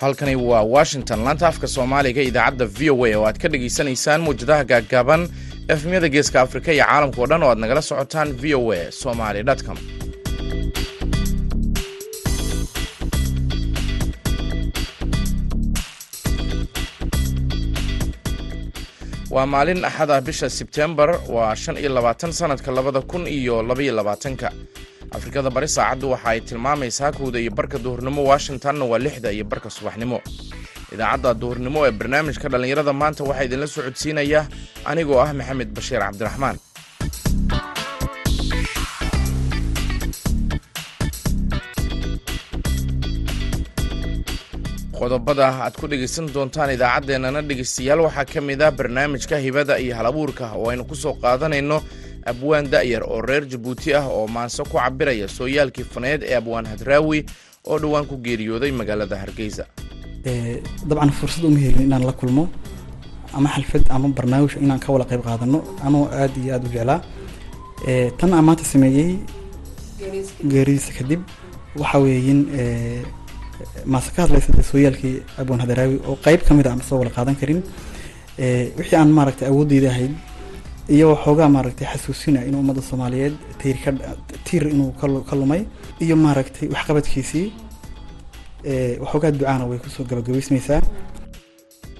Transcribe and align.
halkani 0.00 0.36
waa 0.36 0.62
washington. 0.62 1.18
Laanta 1.24 1.48
afka 1.48 1.66
soomaaliga 1.74 2.22
idaacadda 2.22 2.66
v 2.78 2.90
o 2.90 3.04
a 3.06 3.14
oo 3.18 3.24
aad 3.28 3.38
ka 3.42 3.48
dhegaysanaysaan 3.52 4.20
muwjadaha 4.26 4.64
gaaggaaban 4.70 5.22
efmyada 5.74 6.08
geeska 6.14 6.40
afrika 6.40 6.72
iyo 6.72 6.84
caalamka 6.84 7.20
o 7.22 7.26
dhan 7.30 7.42
oo 7.42 7.50
aad 7.52 7.58
nagala 7.62 7.82
socotaan 7.90 8.32
v 8.42 8.54
o 8.54 8.72
a 8.72 8.90
somaly 9.02 9.44
com 9.66 9.78
waa 19.34 19.46
maalin 19.52 19.84
axad 19.88 20.10
ah 20.10 20.20
bisha 20.28 20.48
sebtembar 20.58 21.10
waa 21.34 21.54
shan 21.62 21.76
iyo 21.82 21.90
labaatan 21.96 22.32
sanadka 22.38 22.70
labada 22.76 23.00
kun 23.10 23.24
iyo 23.26 23.62
labaiyo 23.62 23.92
labaatanka. 23.98 24.48
Afrikada 25.16 25.50
bari 25.54 25.68
saacaddu 25.76 26.06
waxa 26.12 26.28
ay 26.32 26.40
tilmaamaysaa 26.48 27.12
kowda 27.18 27.38
iyo 27.44 27.50
barka 27.58 27.78
duhurnimo 27.84 28.20
washingtonna 28.30 28.84
waa 28.90 28.98
lixda 29.04 29.30
iyo 29.36 29.44
barka 29.44 29.68
subaxnimo. 29.76 30.18
Idaacadda 30.94 31.30
duhurnimo 31.40 31.78
ee 31.86 31.90
barnaamijka 32.00 32.46
dhallinyarada 32.52 32.92
maanta 33.00 33.22
waxaa 33.28 33.44
idinla 33.46 33.66
socodsiinaya 33.76 34.40
anigoo 34.90 35.18
ah 35.24 35.30
maxamed 35.38 35.70
bashiir 35.76 36.00
cabdiraxmaan 36.06 36.56
qodobada 45.00 45.46
aad 45.64 45.74
ku 45.80 45.86
dhegaysan 45.90 46.26
doontaan 46.34 46.70
idaacaddeenana 46.76 47.40
dhegaystayaal 47.48 48.00
waxaa 48.06 48.24
ka 48.32 48.40
mid 48.48 48.60
ah 48.66 48.70
barnaamijka 48.78 49.36
hibada 49.44 49.74
iyo 49.84 49.92
halabuurka. 49.98 50.44
Oo 50.58 50.66
aynu 50.70 50.84
ku 50.90 50.94
soo 51.02 51.14
qaadanayno 51.22 51.78
abwaan 52.30 52.66
da'yar 52.72 53.02
oo 53.12 53.20
reer 53.28 53.44
jabuuti 53.52 53.94
ah 54.00 54.04
oo 54.16 54.26
maanse 54.36 54.62
ku 54.70 54.76
cabiraya 54.78 55.26
sooyaalkii 55.38 55.84
faneed 55.92 56.20
ee 56.22 56.36
abwaan 56.40 56.66
hadraawi 56.72 57.18
oo 57.70 57.78
dhowaan 57.82 58.06
ku 58.10 58.16
geeriyooday 58.24 58.72
magaalada 58.80 59.16
hargeysa. 59.22 59.64
Dabcan 60.88 61.10
fursad 61.18 61.44
uma 61.48 61.58
helin 61.64 61.82
inaan 61.88 62.04
la 62.08 62.12
kulmo 62.20 62.44
ama 63.36 63.48
xalfad 63.54 63.84
ama 63.94 64.08
barnaamij 64.18 64.52
inaan 64.64 64.80
ka 64.84 64.92
wada 64.92 65.04
qayb 65.10 65.22
qaadano 65.28 65.58
anoo 65.86 66.04
aad 66.20 66.32
iyo 66.44 66.50
aada 66.54 66.66
u 66.68 66.72
jeclaa. 66.76 67.00
Tan 68.18 68.30
aan 68.36 68.44
maanta 68.48 68.64
sameeyey 68.72 69.16
geeridiisa 70.52 70.92
kadib 70.98 71.20
waxa 71.80 71.98
weeyin 72.04 72.40
maase 73.92 74.10
ka 74.14 74.20
hadlaysa 74.24 74.50
de 74.58 74.62
sooyaalkii 74.72 75.14
abwaan 75.40 75.60
hadraawi 75.64 75.96
oo 76.10 76.16
qeyb 76.26 76.40
ka 76.48 76.52
mid 76.58 76.66
a 76.66 76.70
aan 76.72 76.82
soo 76.88 76.98
wada 77.00 77.10
qaadan 77.16 77.36
karin 77.40 77.60
wixii 78.78 78.96
aan 79.00 79.10
maaragtay 79.18 79.46
awoodeyda 79.52 79.88
ahayd 79.94 80.12
iyo 80.96 81.06
waxoogaa 81.12 81.48
maaragtay 81.56 81.86
xasuusina 81.92 82.40
inuu 82.48 82.60
ummadda 82.64 82.82
soomaaliyeed 82.90 83.34
tiir 83.60 83.76
ka 83.84 83.90
tiir 84.46 84.64
inuu 84.74 84.90
ka 85.30 85.34
lumay 85.40 85.62
iyo 86.04 86.16
maaragtay 86.24 86.66
waxqabadkiisii 86.74 87.46
waxoogaa 89.02 89.30
ducaana 89.36 89.64
way 89.70 89.78
ku 89.84 89.88
soo 89.96 90.04
gabagabaysmaysaa 90.10 90.80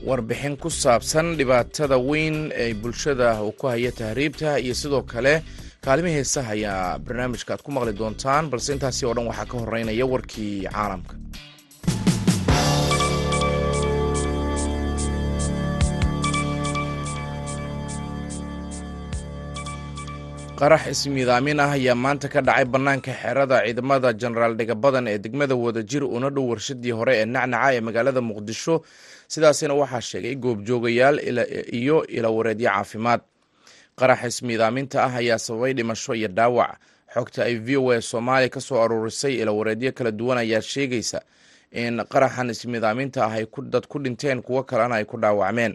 warbixin 0.09 0.55
ku 0.63 0.69
saabsan 0.83 1.27
dhibaatada 1.39 1.97
weyn 2.11 2.37
ee 2.63 2.75
bulshada 2.83 3.29
uu 3.45 3.53
ku 3.61 3.67
haya 3.73 3.93
tahriibta 4.01 4.59
iyo 4.65 4.75
sidoo 4.81 5.03
kale 5.13 5.35
kaalimi 5.85 6.11
heesaha 6.17 6.51
ayaa 6.57 6.99
barnaamijka 7.07 7.51
aad 7.55 7.63
ku 7.67 7.71
maqli 7.77 7.93
doontaan 8.01 8.45
balse 8.53 8.71
intaasi 8.77 9.03
oo 9.07 9.15
dhan 9.17 9.27
waxaa 9.31 9.47
ka 9.51 9.57
horeynaya 9.63 10.07
warkii 10.13 10.55
caalamka 10.75 11.15
qarax 20.61 20.83
ismiidaamin 20.95 21.61
ah 21.65 21.73
ayaa 21.77 21.95
maanta 22.05 22.29
ka 22.35 22.41
dhacay 22.47 22.65
bannaanka 22.73 23.13
xerada 23.23 23.57
ciidamada 23.65 24.09
jenaraal 24.21 24.55
dhigabadan 24.59 25.07
ee 25.13 25.19
degmada 25.25 25.55
wadajir 25.65 26.03
una 26.17 26.29
dhow 26.35 26.45
warshadii 26.51 26.91
hore 26.99 27.13
ee 27.21 27.25
nacnaca 27.35 27.69
ee 27.77 27.81
magaalada 27.87 28.21
muqdisho. 28.31 28.75
Sidaasina 29.33 29.75
waxaa 29.81 30.01
sheegay 30.11 30.35
goobjoogayaal 30.45 31.17
iyo 31.81 31.97
ilawareedyo 32.17 32.69
caafimaad. 32.71 33.21
Qarax 33.99 34.21
ismiidaaminta 34.31 34.97
ah 35.07 35.15
ayaa 35.21 35.39
sababay 35.39 35.73
dhimasho 35.79 36.13
iyo 36.15 36.29
dhaawac. 36.29 36.73
Xogta 37.15 37.41
ay 37.49 37.55
v 37.67 37.77
o 37.77 37.91
a 37.95 38.01
soomaaliya 38.11 38.49
ka 38.55 38.61
soo 38.61 38.79
aruurisay 38.85 39.35
ilawareedyo 39.43 39.91
kala 39.97 40.11
duwan 40.11 40.39
ayaa 40.45 40.61
sheegaysa 40.73 41.19
in 41.73 41.95
qaraxan 42.13 42.51
ismiidaaminta 42.55 43.19
ah 43.27 43.33
ay 43.39 43.47
dad 43.73 43.87
ku 43.87 43.99
dhinteen 43.99 44.43
kuwo 44.43 44.63
kalena 44.63 44.95
ay 45.01 45.05
ku 45.05 45.17
dhaawacmeen 45.17 45.75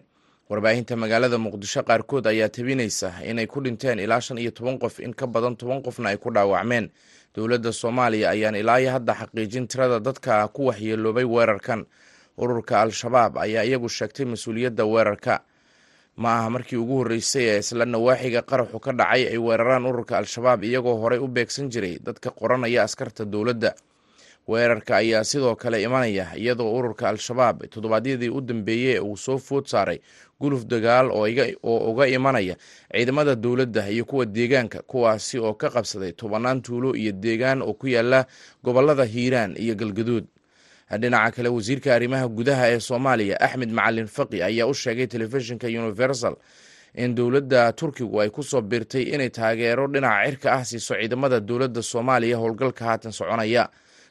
warbaahinta 0.50 0.96
magaalada 0.96 1.38
muqdisho 1.38 1.82
qaarkood 1.84 2.28
ayaa 2.28 2.50
tabinaysa 2.50 3.26
inay 3.26 3.48
ku 3.48 3.62
dhinteen 3.62 4.00
ilaa 4.00 4.22
shan 4.22 4.38
iyo 4.38 4.52
toban 4.52 4.78
qof 4.78 5.00
in 5.00 5.14
ka 5.14 5.26
badan 5.28 5.56
toban 5.58 5.82
qofna 5.82 6.10
ay 6.14 6.18
ku 6.18 6.30
dhaawacmeen. 6.30 6.90
Dowladda 7.36 7.72
soomaaliya 7.74 8.30
ayaan 8.30 8.56
ilaayo 8.56 8.92
hadda 8.94 9.14
xaqiijin 9.14 9.68
tirada 9.68 10.00
dadka 10.00 10.48
ku 10.54 10.70
waxyeeloobay 10.70 11.26
weerarkan. 11.26 11.86
Ururka 12.38 12.82
al-shabaab 12.82 13.38
ayaa 13.42 13.66
iyagu 13.66 13.90
sheegtay 13.90 14.26
mas'uuliyadda 14.26 14.86
weerarka. 14.86 15.42
Ma 16.16 16.40
aha 16.40 16.50
markii 16.50 16.78
ugu 16.78 16.96
horreysay 17.02 17.44
ee 17.50 17.60
isla 17.60 17.86
nawaaxiga 17.86 18.42
qaraxu 18.46 18.80
ka 18.80 18.92
dhacay 18.94 19.28
ay 19.34 19.38
weeraraan 19.38 19.86
ururka 19.90 20.18
al-shabaab 20.18 20.64
iyagoo 20.64 20.96
horey 21.02 21.20
u 21.20 21.28
beegsan 21.28 21.68
jiray. 21.74 21.98
Dadka 22.00 22.30
qoranaya 22.32 22.84
askarta 22.86 23.26
dowladda 23.26 23.74
weerarka 24.48 24.96
ayaa 24.98 25.24
sidoo 25.24 25.56
kale 25.56 25.82
imanaya 25.84 26.26
iyadoo 26.38 26.70
ururka 26.78 27.10
al-shabaab 27.10 27.64
toddobaadyadii 27.70 28.30
u 28.30 28.42
dambeeyey 28.42 29.00
uu 29.00 29.18
soo 29.18 29.38
food 29.38 29.66
saaray 29.66 30.00
guluf 30.40 30.66
dagaal 30.66 31.10
oo 31.12 31.92
uga 31.92 32.08
imanaya 32.08 32.56
ciidamada 32.94 33.36
dowladda 33.36 33.90
iyo 33.90 34.06
kuwa 34.06 34.26
deegaanka 34.26 34.82
kuwaasi 34.82 35.40
oo 35.40 35.54
ka 35.54 35.70
qabsaday 35.70 36.12
tobanaan 36.12 36.62
tuulo 36.62 36.96
iyo 36.96 37.12
deegaan 37.12 37.62
oo 37.62 37.74
ku 37.74 37.88
yaalla 37.88 38.26
gobollada 38.64 39.04
hiiraan 39.04 39.56
iyo 39.58 39.76
galgaduud. 39.76 40.26
Dhinaca 41.00 41.32
kale 41.36 41.50
wasiirka 41.50 41.96
arrimaha 41.96 42.28
gudaha 42.28 42.70
ee 42.70 42.80
soomaaliya 42.80 43.42
axmed 43.42 43.72
macalin 43.74 44.08
faqi 44.08 44.44
ayaa 44.44 44.68
u 44.70 44.74
sheegay 44.74 45.08
telefishinka 45.08 45.68
universal 45.68 46.36
in 46.94 47.16
dowladda 47.16 47.74
turkigu 47.74 48.22
ay 48.22 48.30
ku 48.30 48.44
soo 48.44 48.62
biirtay 48.62 49.04
inay 49.04 49.30
taageero 49.30 49.88
dhinaca 49.88 50.26
cirka 50.30 50.48
ah 50.54 50.64
siiso 50.66 50.94
ciidamada 50.94 51.40
dowladda 51.40 51.82
soomaaliya 51.82 52.38
howlgalka 52.38 52.86
haatan 52.86 53.12
soconaya 53.12 53.64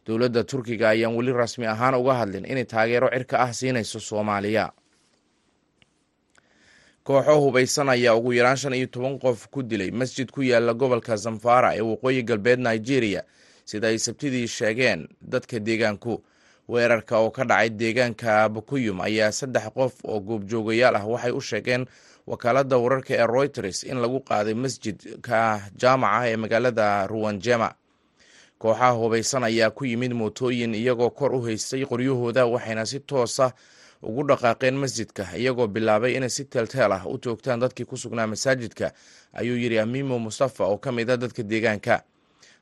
dowladda 0.07 0.45
turkiga 0.45 0.89
ayaan 0.95 1.15
weli 1.17 1.33
rasmi 1.33 1.67
ahaan 1.67 1.95
uga 1.95 2.15
hadlin 2.21 2.45
inay 2.45 2.65
taageero 2.65 3.09
cirka 3.15 3.37
ah 3.45 3.53
siinayso 3.53 4.01
soomaaliya. 4.01 4.73
Kooxo 7.05 7.35
hubaysan 7.41 7.89
ayaa 7.89 8.15
ugu 8.17 8.33
yaraan 8.33 8.57
shan 8.57 8.75
iyo 8.75 8.87
toban 8.87 9.19
qof 9.19 9.49
ku 9.53 9.63
dilay 9.63 9.91
masjid 9.91 10.29
ku 10.31 10.41
yaalla 10.43 10.73
gobolka 10.75 11.17
zamfara 11.17 11.77
ee 11.77 11.81
waqooyi 11.91 12.23
galbeed 12.25 12.61
nigeria 12.61 13.23
sida 13.65 13.89
ay 13.89 13.99
sabtidii 13.99 14.49
sheegeen 14.49 15.09
dadka 15.21 15.59
deegaanku. 15.61 16.15
Weerarka 16.69 17.19
oo 17.21 17.31
ka 17.31 17.45
dhacay 17.45 17.71
deegaanka 17.71 18.49
bukuyum 18.49 19.01
ayaa 19.01 19.33
saddex 19.33 19.67
qof 19.77 19.95
oo 20.05 20.21
goobjoogayaal 20.21 20.97
ah 20.97 21.05
waxay 21.13 21.33
u 21.33 21.41
sheegeen 21.41 21.85
wakaaladda 22.27 22.77
wararka 22.81 23.13
ee 23.21 23.27
reuters 23.27 23.83
in 23.85 24.01
lagu 24.01 24.21
qaaday 24.25 24.55
masjidka 24.55 25.61
jaamaca 25.81 26.25
ee 26.31 26.37
magaalada 26.37 27.07
ruwanjema 27.07 27.69
kooxaha 28.59 28.91
hubaysan 28.93 29.45
ayaa 29.45 29.71
ku 29.71 29.85
yimid 29.85 30.13
mootooyin 30.13 30.75
iyagoo 30.75 31.11
kor 31.11 31.35
u 31.35 31.43
haystay 31.43 31.85
qoryahooda 31.87 32.47
waxayna 32.47 32.87
si 32.87 33.01
toosa 33.01 33.53
ugu 34.03 34.23
dhaqaaqeen 34.29 34.75
masjidka 34.77 35.27
iyagoo 35.37 35.67
bilaabay 35.67 36.15
inay 36.17 36.29
si 36.31 36.45
teelteel 36.45 36.93
ah 36.93 37.05
u 37.07 37.19
toogtaan 37.19 37.61
dadkii 37.61 37.85
ku 37.87 37.97
sugnaa 37.97 38.27
masaajidka 38.27 38.93
ayuu 39.33 39.57
yidhi 39.57 39.79
amimo 39.79 40.19
mustafa 40.19 40.65
oo 40.65 40.79
ka 40.79 40.93
mid 40.93 41.11
a 41.11 41.17
dadka 41.17 41.43
deegaanka. 41.43 42.03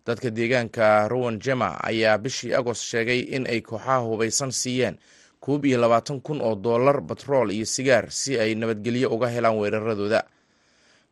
Dadka 0.06 0.30
deegaanka 0.30 1.08
rowan 1.08 1.38
jema 1.38 1.78
ayaa 1.84 2.18
bishii 2.18 2.54
agost 2.54 2.82
sheegay 2.82 3.20
in 3.20 3.46
ay 3.46 3.60
kooxaha 3.60 3.98
hubaysan 3.98 4.50
siiyeen 4.50 4.96
koob 5.40 5.64
iyo 5.64 5.78
labaatan 5.78 6.20
kun 6.20 6.40
oo 6.40 6.54
dollar 6.54 7.00
batrool 7.00 7.50
iyo 7.50 7.66
sigaar 7.66 8.10
si 8.10 8.38
ay 8.38 8.54
nabadgelyo 8.54 9.10
uga 9.10 9.28
helaan 9.28 9.58
weeraradooda 9.58 10.24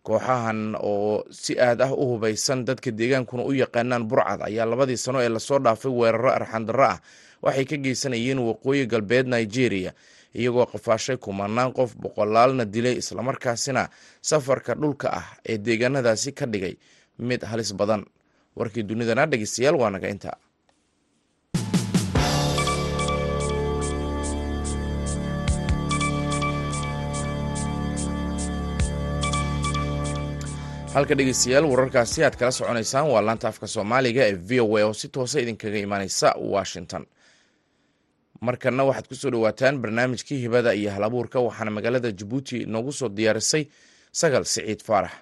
kooxahan 0.02 0.74
oo 0.80 1.24
si 1.30 1.52
aad 1.60 1.80
ah 1.82 1.92
u 1.92 2.04
hubaysan 2.16 2.64
dadka 2.64 2.90
deegaankuna 2.90 3.42
u 3.44 3.52
yaqaanaan 3.52 4.04
burcad 4.10 4.40
ayaa 4.48 4.66
labadii 4.70 4.96
sano 4.96 5.18
ee 5.24 5.28
la 5.28 5.38
soo 5.40 5.58
dhaafay 5.58 5.92
weeraro 5.92 6.30
arxandarro 6.32 6.84
ah. 6.84 6.98
Waxay 7.42 7.64
ka 7.64 7.76
geysanayeen 7.76 8.38
waqooyi 8.48 8.86
galbeed 8.86 9.26
nigeria 9.28 9.92
iyagoo 10.34 10.66
qafaashay 10.72 11.16
kumanaan 11.16 11.72
qof 11.72 11.96
boqolaalna 11.96 12.64
dilay 12.64 12.96
islamarkaasina 13.02 13.88
safarka 14.30 14.74
dhulka 14.74 15.08
ah 15.20 15.26
ee 15.48 15.58
deegaanadaasi 15.58 16.32
ka 16.38 16.46
dhigay 16.46 16.74
mid 17.18 17.40
halis 17.50 17.72
badan. 17.74 18.04
Warkii 18.56 18.82
dunidana 18.82 19.26
dhegeystayaal 19.26 19.76
waa 19.80 19.90
naga 19.90 20.08
inta 20.08 20.36
halka 30.94 31.14
dhegeystayaal 31.18 31.66
wararkaasi 31.72 32.24
aad 32.26 32.36
kala 32.40 32.50
soconaysaan 32.58 33.06
waa 33.12 33.22
laanta 33.26 33.48
afka 33.52 33.66
soomaaliga 33.74 34.22
ee 34.28 34.36
v 34.48 34.60
o 34.64 34.76
a 34.78 34.82
oo 34.86 34.92
si 35.00 35.08
toosa 35.14 35.36
idinkaga 35.40 35.78
imaaneysa 35.86 36.28
washington. 36.54 37.04
Markana 38.46 38.82
waxaad 38.88 39.06
ku 39.08 39.14
soo 39.14 39.30
dhawaataan 39.34 39.76
barnaamijkii 39.82 40.38
hibada 40.44 40.72
iyo 40.74 40.90
hal 40.90 41.04
abuurka 41.08 41.38
waxaana 41.46 41.70
magaalada 41.76 42.10
jabuuti 42.18 42.66
noogu 42.72 42.92
soo 42.92 43.08
diyaarisay 43.08 43.64
sagal 44.20 44.44
siciid 44.44 44.80
faarax 44.88 45.12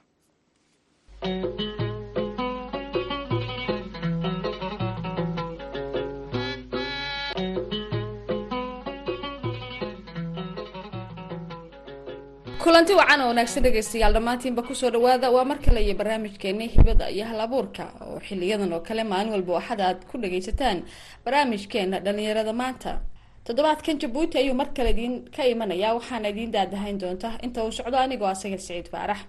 kulanti 12.69 12.93
wacan 13.01 13.21
oo 13.23 13.29
wanaagsan 13.33 13.63
dhegaystayaal 13.65 14.13
dhammaantiinba 14.13 14.63
ku 14.63 14.75
soo 14.75 14.91
dhawaada 14.91 15.31
waa 15.31 15.45
mar 15.45 15.59
kale 15.59 15.81
iyo 15.85 15.95
barnaamijkeeni 15.95 16.67
hibada 16.69 17.11
iyo 17.11 17.25
hal 17.25 17.41
abuurka 17.41 17.85
oo 18.05 18.21
xiliyadan 18.21 18.73
oo 18.73 18.81
kale 18.81 19.05
maalin 19.05 19.33
walba 19.33 19.53
waxaad 19.59 19.81
aad 19.81 20.05
ku 20.11 20.19
dhagaysataan 20.19 20.83
barnaamijkeena 21.25 22.01
dhalinyarada 22.01 22.53
maanta. 22.53 23.01
Toddobaadkan 23.45 23.99
jabuuti 23.99 24.39
ayuu 24.39 24.55
mar 24.55 24.69
kale 24.77 24.91
idiin 24.91 25.31
ka 25.37 25.43
imanaya 25.49 25.95
waxaana 25.95 26.29
idiin 26.29 26.53
daadahayn 26.53 26.99
doonta 27.01 27.39
inta 27.43 27.65
uu 27.65 27.73
socdo 27.73 27.97
anigoo 27.99 28.29
asaga 28.29 28.59
siciid 28.59 28.89
faarax. 28.93 29.21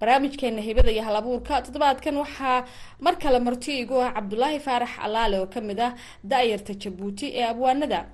Barnaamijkeena 0.00 0.60
hibada 0.62 0.90
iyo 0.90 1.02
hal 1.02 1.16
abuurka 1.16 1.62
toddobaadkan 1.62 2.16
waxaa 2.16 2.64
mar 3.00 3.18
kale 3.18 3.38
marti 3.40 3.78
igu 3.82 3.98
ah 4.02 4.12
cabdulaahi 4.14 4.60
faarax 4.60 4.90
alaale 5.02 5.38
oo 5.40 5.46
ka 5.46 5.60
mid 5.60 5.80
ah 5.80 5.94
da-yarta 6.24 6.74
jabuuti 6.78 7.26
ee 7.34 7.44
abwaanada 7.44 8.06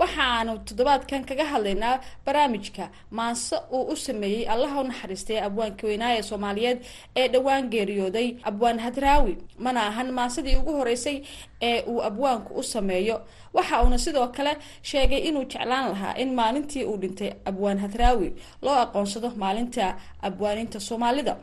waxaanu 0.00 0.52
toddobaadkan 0.66 1.22
kaga 1.28 1.44
hadlaynaa 1.52 2.00
barnaamijka 2.24 2.84
maanse 3.10 3.56
uu 3.76 3.82
u 3.92 3.96
sameeyey 3.96 4.44
allaha 4.54 4.80
u 4.80 4.84
naxariistay 4.90 5.38
abwaanka 5.48 5.86
weynaa 5.86 6.12
ee 6.16 6.22
soomaaliyeed 6.22 6.78
ee 7.20 7.28
dhowaan 7.32 7.64
geeriyooday 7.72 8.28
abwaan 8.50 8.78
hadraawi. 8.78 9.34
Mana 9.58 9.80
ahan 9.90 10.10
maansadii 10.18 10.56
ugu 10.56 10.72
horeysay 10.78 11.16
ee 11.62 11.82
uu 11.90 12.00
abwaanku 12.08 12.54
u 12.60 12.62
sameeyo. 12.62 13.16
Waxa 13.54 13.82
uuna 13.84 13.98
sidoo 13.98 14.28
kale 14.28 14.56
sheegay 14.82 15.18
inuu 15.28 15.44
jeclaan 15.44 15.88
lahaa 15.92 16.14
in 16.22 16.34
maalintii 16.34 16.84
uu 16.84 16.96
dhintay 16.96 17.30
abwaan 17.44 17.78
hadraawi 17.78 18.28
loo 18.62 18.74
aqoonsado 18.84 19.28
maalinta 19.36 19.96
abwaaninta 20.22 20.80
soomaalida 20.80 21.36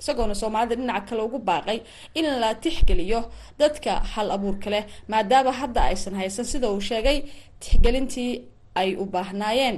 isagoona 0.00 0.34
soomaalida 0.42 0.74
dhinaca 0.80 1.06
kale 1.08 1.22
ugu 1.28 1.38
baaqay 1.48 1.78
in 2.18 2.26
la 2.42 2.50
tixgeliyo 2.64 3.20
dadka 3.60 3.92
hal 4.12 4.28
abuurka 4.36 4.68
leh 4.74 4.82
maadaama 5.12 5.52
hadda 5.60 5.80
aysan 5.90 6.14
haysan 6.20 6.44
sida 6.52 6.66
uu 6.74 6.80
sheegay 6.90 7.18
tixgelintii 7.62 8.32
ay 8.80 8.90
u 9.02 9.04
baahnaayeen. 9.14 9.76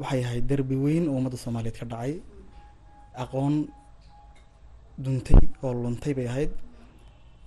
Waxay 0.00 0.20
ahayd 0.26 0.44
derbi 0.50 0.76
weyn 0.84 1.04
oo 1.10 1.16
ummadda 1.18 1.36
soomaaliyeed 1.44 1.78
ka 1.80 1.86
dhacay. 1.92 2.12
Aqoon 3.22 3.54
duntay 5.04 5.40
oo 5.64 5.72
luntay 5.82 6.12
bay 6.18 6.28
ahayd. 6.32 6.50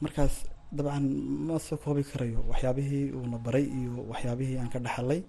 Markaas 0.03 0.35
dabcan 0.77 1.05
ma 1.47 1.55
soo 1.67 1.77
koobi 1.83 2.03
karayo 2.09 2.39
waxyaabihii 2.51 3.05
uuna 3.17 3.37
baray 3.45 3.65
iyo 3.79 3.93
waxyaabihii 4.11 4.57
aan 4.61 4.69
ka 4.73 4.79
dhaxalay. 4.85 5.21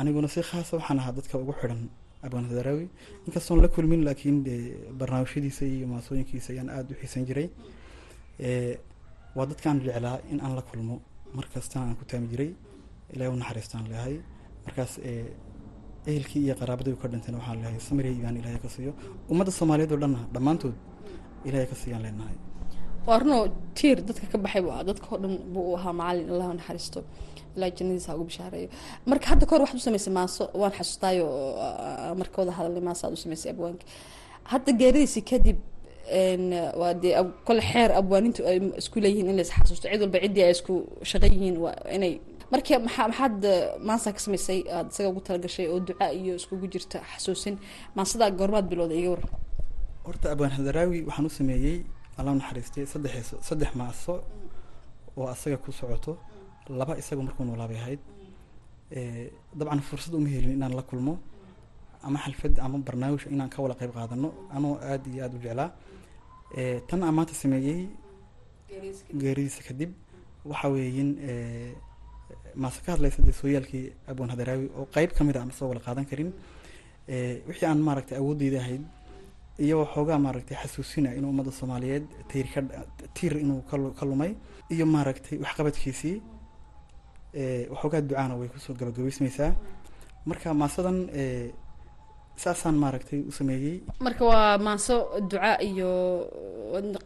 Aniguna 0.00 0.28
si 0.34 0.40
khaasa 0.48 0.72
waxaan 0.78 0.98
ahaa 1.02 1.12
dadka 1.18 1.34
ugu 1.42 1.52
xidhan 1.60 1.80
abaan 2.26 2.44
hadaraawi 2.50 2.86
inkastoon 3.26 3.58
la 3.64 3.68
kulmin 3.74 4.00
laakiin 4.08 4.36
de 4.46 4.54
barnaamijyadiisa 5.00 5.64
iyo 5.74 5.86
maasooyinkiisa 5.92 6.48
ayaan 6.52 6.68
aada 6.76 6.90
u 6.94 6.98
xiisan 7.00 7.24
jiray. 7.28 7.48
Waa 9.36 9.46
dadkaan 9.50 9.80
jeclaa 9.84 10.18
in 10.32 10.40
aan 10.40 10.54
la 10.58 10.62
kulmo. 10.62 11.00
Markastana 11.38 11.84
aan 11.86 11.96
ku 11.96 12.04
taami 12.04 12.26
jiray 12.32 12.50
ilahay 13.14 13.30
u 13.34 13.36
naxariistaan 13.42 13.84
leehay 13.92 14.14
markaas 14.66 14.92
ehelkii 16.10 16.42
iyo 16.46 16.54
qaraabadii 16.60 16.96
ka 17.02 17.08
dhinteen 17.12 17.34
waxaan 17.38 17.58
leehay 17.62 17.80
samiriya 17.88 18.12
ibaan 18.20 18.36
ilahay 18.40 18.58
ka 18.64 18.68
siiyo. 18.74 18.92
Ummadda 19.32 19.52
soomaaliyeed 19.58 19.92
oo 19.94 20.00
dhanna 20.02 20.20
dhammaantood 20.34 20.74
ilahay 21.48 21.66
ka 21.72 21.76
siiyaan 21.82 22.02
leenahay 22.06 22.36
waa 23.06 23.18
runoo 23.20 23.42
tiir 23.78 23.98
dadka 24.08 24.26
ka 24.32 24.38
baxay 24.44 24.62
dadka 24.88 25.06
oo 25.12 25.18
dhan 25.22 25.34
buu 25.52 25.64
u 25.72 25.76
ahaa 25.78 25.92
macalin 26.00 26.28
allah 26.32 26.46
u 26.52 26.54
naxariisto 26.60 27.00
ilaa 27.56 28.16
bishaareeyo 28.30 28.68
marka 29.10 29.26
hadda 29.32 29.44
kahor 29.46 29.60
waxaad 29.64 29.80
u 29.80 29.84
samaysay 29.88 30.12
maaso 30.20 30.42
waan 30.60 30.72
xasuustaayo 30.78 31.26
marka 32.20 32.36
wada 32.40 32.52
hadalnay 32.58 32.82
maaso 32.88 33.02
aad 33.06 33.14
u 33.18 33.20
samaysay 33.24 33.50
abwaanka 33.54 33.84
hadda 34.52 34.70
geeridiisi 34.80 35.20
kadib 35.30 35.58
waa 36.80 36.94
dee 37.02 37.14
kole 37.46 37.62
xeer 37.70 37.90
abwaanintu 38.00 38.40
ay 38.50 38.58
isku 38.80 38.96
leeyihiin 39.04 39.28
in 39.30 39.36
lais 39.36 39.50
xasuusto 39.56 39.86
cid 39.92 40.00
walba 40.02 40.18
ciddii 40.24 40.42
ay 40.46 40.50
isku 40.56 40.74
shaqan 41.10 41.30
yihiin 41.34 41.56
inay 41.96 42.12
marka 42.52 42.78
maxaa 42.86 43.06
maxaad 43.10 43.38
maansa 43.88 44.08
ka 44.12 44.18
samaysay 44.26 44.58
aada 44.76 44.88
isaga 44.92 45.08
ugu 45.12 45.20
talagashay 45.26 45.66
oo 45.72 45.80
duca 45.88 46.06
iyo 46.20 46.34
iskugu 46.40 46.66
jirta 46.72 46.98
xasuusin 47.14 47.56
maansadaa 47.96 48.30
goormaad 48.38 48.66
bilowda 48.70 48.94
iga 49.00 49.10
war 49.14 49.22
horta 50.06 50.26
abwaan 50.34 50.52
hadaraawi 50.58 50.98
waxaan 51.08 51.26
u 51.26 51.30
sameeyey 51.38 51.76
allah 52.18 52.32
naxariistay 52.40 52.84
saddex 52.92 53.14
saddex 53.48 53.70
maaso 53.80 54.14
oo 55.18 55.26
asaga 55.34 55.56
ku 55.64 55.70
socoto 55.72 56.12
laba 56.68 56.94
isaga 57.00 57.22
markuu 57.26 57.44
noolaabay 57.48 57.76
ahayd 57.82 58.00
dabcan 59.58 59.80
fursad 59.88 60.14
uma 60.14 60.28
helin 60.28 60.52
inaan 60.56 60.74
la 60.78 60.82
kulmo 60.82 61.14
ama 62.06 62.18
xalfad 62.24 62.54
ama 62.64 62.78
barnaamij 62.86 63.22
inaan 63.34 63.48
ka 63.54 63.62
wada 63.62 63.74
qeyb 63.80 63.92
qaadano. 63.96 64.28
Anoo 64.56 64.74
aada 64.90 65.08
iyo 65.10 65.22
aada 65.24 65.36
u 65.36 65.40
jeclaa. 65.44 65.70
Tan 66.88 67.00
aan 67.02 67.14
maanta 67.14 67.34
sameeyey 67.34 67.88
geeridiisa 69.20 69.62
kadib 69.68 69.90
waxa 70.50 70.68
weeyin 70.74 71.10
maase 72.62 72.80
ka 72.84 72.92
hadlaysa 72.94 73.22
dee 73.26 73.32
sooyaalkii 73.40 73.84
abwan 74.10 74.30
hadaraawi 74.34 74.66
oo 74.78 74.86
qeyb 74.94 75.10
ka 75.16 75.24
mid 75.24 75.36
a 75.36 75.40
aan 75.40 75.52
soo 75.58 75.68
wada 75.70 75.80
qaadan 75.86 76.04
karin. 76.10 76.30
Wixii 77.48 77.66
aan 77.70 77.78
maaragtay 77.88 78.16
awoodeyda 78.18 78.58
ahayd 78.64 78.82
iyo 79.64 79.74
waxoogaa 79.82 80.18
maaragtay 80.26 80.56
xasuusina 80.62 81.14
inuu 81.18 81.30
ummadda 81.32 81.52
soomaaliyeed 81.60 82.04
tiir 82.30 82.46
ka 82.54 82.60
tiir 83.16 83.34
inuu 83.44 83.60
ka 83.98 84.04
lumay 84.10 84.32
iyo 84.74 84.84
maaragtay 84.94 85.36
waxqabadkiisii 85.44 86.16
waxoogaa 87.72 88.00
ducaana 88.08 88.34
way 88.40 88.48
ku 88.52 88.58
soo 88.64 88.74
gabagabaysmaysaa 88.80 89.50
marka 90.28 90.48
maasadan 90.62 90.98
saasaan 92.42 92.76
maaragtay 92.82 93.20
u 93.30 93.32
sameeyey. 93.38 93.76
Marka 94.06 94.22
waa 94.32 94.58
maaso 94.66 94.94
duca 95.30 95.52
iyo 95.68 95.90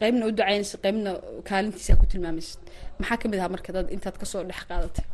qeybna 0.01 0.23
u 0.29 0.31
ducaynaysa 0.39 0.77
qeybna 0.85 1.11
kaalintiisa 1.49 1.97
ku 2.01 2.07
tilmaamaysid 2.11 2.61
maxaa 3.01 3.17
ka 3.21 3.27
mid 3.31 3.39
ahaa 3.41 3.53
marka 3.55 3.71
dad 3.77 3.87
intaad 3.95 4.17
ka 4.21 4.27
soo 4.33 4.43
dhex 4.49 4.61
qaadatay 4.71 5.05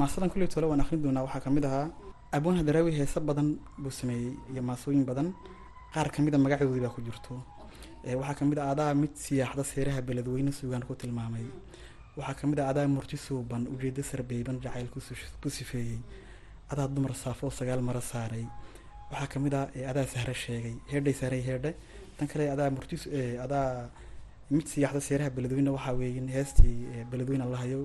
maasadan 0.00 0.30
kulley 0.32 0.48
tole 0.52 0.66
waan 0.70 0.80
akrin 0.84 1.02
doonaa. 1.04 1.24
Waxaa 1.26 1.42
ka 1.44 1.50
mid 1.56 1.64
ahaa 1.68 1.86
abwaan 2.36 2.56
hadaraawi 2.60 2.92
heese 2.98 3.18
badan 3.28 3.48
buu 3.82 3.90
sameeyey 4.00 4.32
iyo 4.52 4.62
maasooyin 4.68 5.04
badan. 5.10 5.28
Qaar 5.94 6.08
ka 6.14 6.18
mid 6.22 6.34
a 6.34 6.38
magacoodii 6.44 6.82
baa 6.86 6.94
ku 6.96 7.00
jirto. 7.06 7.32
Waxaa 8.20 8.34
ka 8.38 8.44
mid 8.50 8.58
a 8.58 8.64
adaa 8.72 8.90
mid 9.02 9.12
siyaaxda 9.24 9.62
seeraha 9.72 10.00
beledweyne 10.08 10.52
sugaan 10.58 10.82
ku 10.88 10.94
tilmaamay 11.00 11.44
waxaa 12.16 12.34
ka 12.40 12.46
mid 12.46 12.58
a 12.60 12.68
adaa 12.72 12.86
murti 12.96 13.16
suuban 13.16 13.62
ujeedo 13.74 14.02
sarbeyban 14.02 14.56
jacayl 14.64 14.88
ku 15.42 15.48
sifeeyey. 15.50 15.98
Adaa 16.72 16.88
dumar 16.88 17.14
saafo 17.14 17.50
sagaal 17.50 17.80
mara 17.88 18.00
saaray. 18.00 18.46
Waxaa 19.10 19.26
ka 19.32 19.38
mid 19.44 19.54
a 19.54 19.62
adaa 19.90 20.06
sahre 20.06 20.34
sheegay 20.34 20.74
heedhay 20.92 21.14
saaray 21.20 21.42
heedhe 21.48 21.70
tan 22.18 22.26
kale 22.28 22.44
adaa 22.54 22.70
murti 22.76 22.96
adaa 23.44 23.90
mid 24.50 24.66
siyaaxda 24.72 25.00
seeraha 25.08 25.30
beledweyne 25.36 25.70
waxaa 25.76 25.94
weeyin 26.00 26.28
heestii 26.36 26.76
beledweyne 27.10 27.42
allahayow 27.46 27.82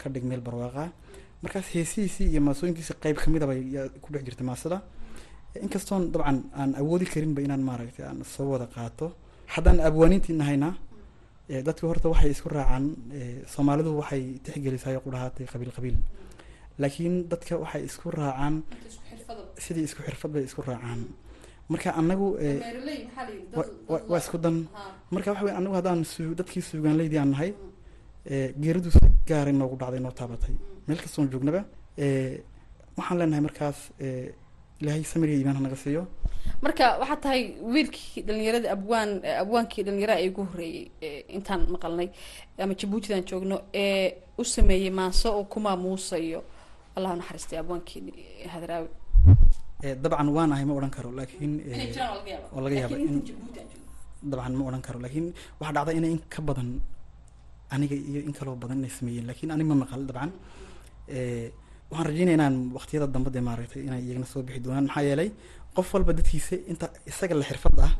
ka 0.00 0.06
dhig 0.12 0.24
meel 0.30 0.40
barwaaqa. 0.46 0.84
Markaas 1.42 1.66
heesihiisii 1.74 2.26
iyo 2.32 2.40
maasooyinkiisi 2.46 2.94
qeyb 3.02 3.16
ka 3.22 3.30
mid 3.30 3.42
aba 3.42 3.54
ku 4.02 4.08
dhex 4.12 4.22
jirta 4.26 4.44
maasada. 4.50 4.78
Inkastoon 5.64 6.02
dabcan 6.12 6.38
aan 6.60 6.70
awoodi 6.80 7.06
karinba 7.12 7.40
inaan 7.46 7.62
maaragtay 7.68 8.04
aan 8.06 8.24
soo 8.24 8.48
wada 8.52 8.66
qaato. 8.74 9.06
Haddaan 9.54 9.78
abwaanintii 9.88 10.34
nahayna 10.40 10.68
dadka 11.48 11.86
horta 11.88 12.08
waxay 12.12 12.30
isku 12.36 12.48
raacaan 12.56 12.84
soomaalidu 13.54 13.90
waxay 14.00 14.22
tixgelisaay 14.44 14.96
qudhahaatay 15.04 15.46
qabiil 15.52 15.72
qabiil. 15.76 15.96
Laakiin 16.82 17.14
dadka 17.32 17.54
waxay 17.62 17.82
isku 17.88 18.06
raacaan 18.18 18.54
sidii 19.64 19.84
isku 19.88 20.00
xirfad 20.06 20.30
bay 20.34 20.44
isku 20.48 20.60
raacaan. 20.68 21.00
Marka 21.72 21.90
anagu 22.00 22.28
waa 24.10 24.18
isku 24.22 24.36
dan. 24.44 24.56
marka 25.14 25.28
waxa 25.32 25.44
wey 25.46 25.54
anagu 25.60 25.74
haddaan 25.78 26.00
dadkii 26.40 26.62
suugaanleydii 26.68 27.18
aan 27.22 27.30
nahay 27.34 27.50
geeridu 28.62 28.90
si 28.90 29.00
gaara 29.28 29.50
inoogu 29.50 29.76
dhacday 29.80 29.98
inoo 30.02 30.12
taabatay. 30.20 30.54
Meel 30.86 31.00
kastoon 31.04 31.26
joognaba 31.32 31.60
waxaan 32.98 33.16
leenahay 33.20 33.42
markaas 33.48 33.78
ilaahay 34.80 35.04
samiriya 35.12 35.36
iimaan 35.40 35.56
hanaga 35.60 35.76
siiyo 35.84 36.02
marka 36.64 36.86
waxaa 37.00 37.20
tahay 37.24 37.42
wiilkii 37.74 38.22
dhalinyarada 38.26 38.68
abwaan 38.76 39.10
abwaankii 39.42 39.82
dhalinyarada 39.86 40.20
ee 40.24 40.28
ugu 40.30 40.42
horreeyey 40.50 40.84
intaan 41.36 41.60
maqalnay 41.74 42.08
ama 42.62 42.74
jabuutidan 42.80 43.22
joogno 43.30 43.56
ee 43.82 44.06
u 44.40 44.44
sameeyey 44.54 44.90
maaso 45.00 45.28
oo 45.38 45.44
ku 45.52 45.58
maamuusayo 45.66 46.40
allah 46.96 47.10
naxariistay 47.20 47.58
abwaankii 47.62 48.02
hadraawi 48.54 48.88
dabcan 50.02 50.28
waan 50.36 50.52
ahay 50.54 50.64
ma 50.68 50.74
odhan 50.78 50.90
karo 50.96 51.10
laakiin 51.18 51.52
oo 52.54 52.60
laga 52.64 52.76
yaaba 52.82 52.96
in 53.06 53.22
dabcan 54.30 54.52
ma 54.58 54.62
odhan 54.68 54.82
karo 54.86 54.98
laakiin 55.04 55.26
waxaa 55.60 55.74
dhacda 55.76 55.92
inay 55.98 56.10
in 56.16 56.20
ka 56.34 56.40
badan 56.48 56.70
aniga 57.74 57.94
iyo 58.10 58.20
in 58.28 58.32
kaloo 58.38 58.56
badan 58.62 58.78
inay 58.80 58.90
sameeyeen. 58.98 59.26
Laakiin 59.30 59.50
anig 59.54 59.66
ma 59.70 59.74
maqal 59.84 60.02
dabcan. 60.08 60.30
Waxaan 61.90 62.06
rajeynaya 62.08 62.36
inaan 62.38 62.56
waqtiyada 62.76 63.06
dambe 63.14 63.30
dee 63.34 63.42
maaragtay 63.48 63.82
inay 63.88 64.00
iyagana 64.06 64.26
soo 64.32 64.42
bixi 64.46 64.60
doonaan. 64.64 64.86
Maxaa 64.88 65.04
yeelay 65.08 65.30
qof 65.76 65.88
walba 65.94 66.12
dadkiisa 66.18 66.56
inta 66.72 66.86
isaga 67.10 67.34
la 67.40 67.44
xirfad 67.50 67.78
ah 67.86 67.92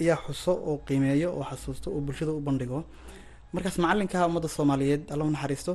ayaa 0.00 0.18
xuso 0.26 0.52
oo 0.68 0.76
qiimeeyo 0.86 1.28
oo 1.38 1.44
xasuusto 1.50 1.86
oo 1.94 2.00
bulshada 2.06 2.32
u 2.32 2.40
bandhigo. 2.46 2.78
Markaas 3.54 3.76
macalinka 3.84 4.18
ummadda 4.28 4.48
soomaaliyeed 4.56 5.02
alla 5.12 5.24
u 5.24 5.30
naxariisto 5.36 5.72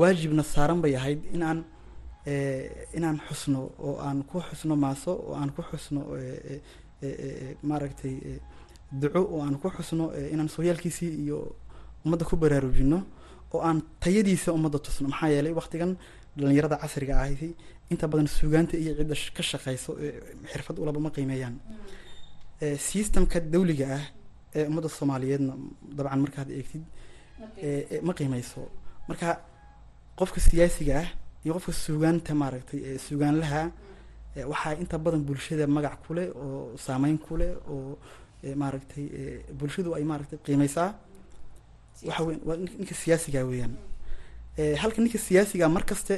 waajibna 0.00 0.42
saaran 0.52 0.78
bay 0.84 0.92
ahayd 1.00 1.20
in 1.34 1.42
aan 1.48 1.58
inaan 2.96 3.18
xusno 3.28 3.60
oo 3.86 3.94
aan 4.06 4.18
ku 4.30 4.36
xusno 4.48 4.74
maaso 4.84 5.12
oo 5.26 5.34
aan 5.40 5.50
ku 5.56 5.62
xusno 5.70 6.00
maaragtay 7.68 8.14
duco 9.00 9.20
oo 9.34 9.40
aan 9.46 9.56
ku 9.62 9.68
xusno 9.76 10.04
inaan 10.32 10.48
sooyaalkiisii 10.48 11.12
iyo 11.24 11.38
ummadda 12.04 12.24
ku 12.30 12.34
baraarujino 12.42 12.98
oo 13.54 13.60
aan 13.68 13.78
tayadiisa 14.02 14.52
ummadda 14.56 14.78
tusno. 14.78 15.08
Maxaa 15.12 15.28
yeelay 15.34 15.52
waktigan 15.60 15.92
dhalinyarada 16.36 16.76
casriga 16.82 17.14
ahi 17.22 17.48
inta 17.92 18.06
badan 18.12 18.26
suugaanta 18.36 18.74
iyo 18.82 18.92
cidda 18.98 19.14
ka 19.36 19.42
shaqeyso 19.50 19.90
xirfad 20.52 20.76
ulaba 20.82 21.00
ma 21.04 21.10
qiimeeyaan. 21.16 21.56
Systemka 22.88 23.38
dawliga 23.52 23.86
ah 23.98 24.04
ee 24.56 24.64
ummadda 24.70 24.88
soomaaliyeedna 24.98 25.52
dabcan 25.96 26.20
markaad 26.24 26.48
eegtid 26.58 26.84
ma 28.06 28.12
qiimeyso 28.18 28.60
marka 29.08 29.28
qofka 30.18 30.40
siyaasiga 30.48 30.94
ah 31.02 31.08
iyo 31.44 31.52
qofka 31.56 31.72
suugaanta 31.84 32.32
maaragtay 32.42 32.80
suugaanlaha 33.06 33.62
waxaa 34.52 34.74
inta 34.82 34.96
badan 35.04 35.22
bulshada 35.28 35.64
magac 35.76 35.96
ku 36.06 36.12
leh 36.16 36.28
oo 36.42 36.76
saameyn 36.86 37.18
ku 37.26 37.34
leh 37.40 37.52
oo 37.72 37.98
maaragtay 38.62 39.04
bulshadu 39.58 39.90
ay 39.96 40.04
maaragtay 40.10 40.38
qiimeysaa. 40.46 40.90
Waxa 42.08 42.22
weyan 42.26 42.40
waa 42.48 42.56
ninka 42.80 42.94
siyaasiga 43.02 43.40
weeyaan. 43.50 43.74
Halka 44.82 44.98
ninka 45.02 45.18
siyaasiga 45.28 45.66
mar 45.76 45.84
kaste 45.90 46.14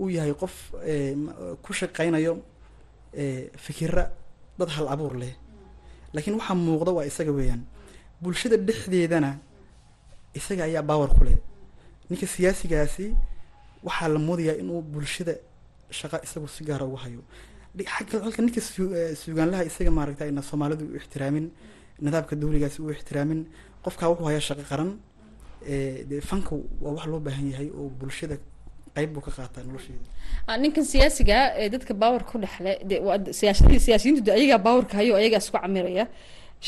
uu 0.00 0.08
yahay 0.16 0.34
qof 0.42 0.54
ku 1.64 1.70
shaqeynayo 1.72 2.34
fikira 3.64 4.04
dad 4.58 4.68
hal 4.76 4.88
abuur 4.94 5.14
leh. 5.22 5.34
Laakiin 6.14 6.34
waxaa 6.38 6.54
muuqda 6.54 6.90
waa 6.96 7.04
isaga 7.10 7.32
weeyaan. 7.38 7.62
Bulshada 8.22 8.56
dhexdeedana 8.56 9.30
isaga 10.38 10.64
ayaa 10.68 10.82
baawer 10.82 11.10
ku 11.18 11.24
leh. 11.24 11.38
Ninka 12.10 12.26
siyaasigaasi 12.26 13.06
waxaa 13.86 14.08
la 14.08 14.18
moodayaa 14.18 14.56
inuu 14.62 14.82
bulshada 14.82 15.34
shaqa 15.90 16.16
isagu 16.26 16.48
si 16.48 16.64
gaara 16.64 16.84
ugu 16.86 16.96
hayo. 16.96 17.22
Halka 17.86 18.42
ninka 18.42 18.60
suugaanlaha 19.22 19.64
isaga 19.70 19.90
maaragta 19.90 20.24
ayna 20.24 20.42
soomaalidu 20.42 20.84
u 20.92 20.96
ixtiraamin 20.96 21.46
nidaamka 22.04 22.34
dawligaasi 22.36 22.78
u 22.82 22.90
ixtiraamin 22.90 23.40
qofkaa 23.84 24.08
wuxuu 24.10 24.26
hayaa 24.30 24.40
shaqo 24.48 24.64
qaran. 24.70 24.90
De 26.08 26.16
waa 26.82 26.92
wax 26.96 27.06
loo 27.10 27.20
baahan 27.26 27.46
yahay 27.52 27.68
oo 27.78 27.88
bulshada 28.00 28.36
qayb 28.96 29.10
buu 29.14 29.22
ka 29.26 29.30
qaataa 29.38 29.62
nolosheeda 29.68 30.56
ninkan 30.62 30.84
siyaasiga 30.92 31.36
ee 31.62 31.68
dadka 31.74 31.92
baawer 32.02 32.22
ku 32.30 32.36
dhexle 32.42 32.72
siyaasiyiintu 33.40 34.30
ayagaa 34.38 34.58
baawerka 34.66 34.94
hayo 35.00 35.12
ayagaa 35.20 35.40
isku 35.44 35.58
camiraya. 35.64 36.06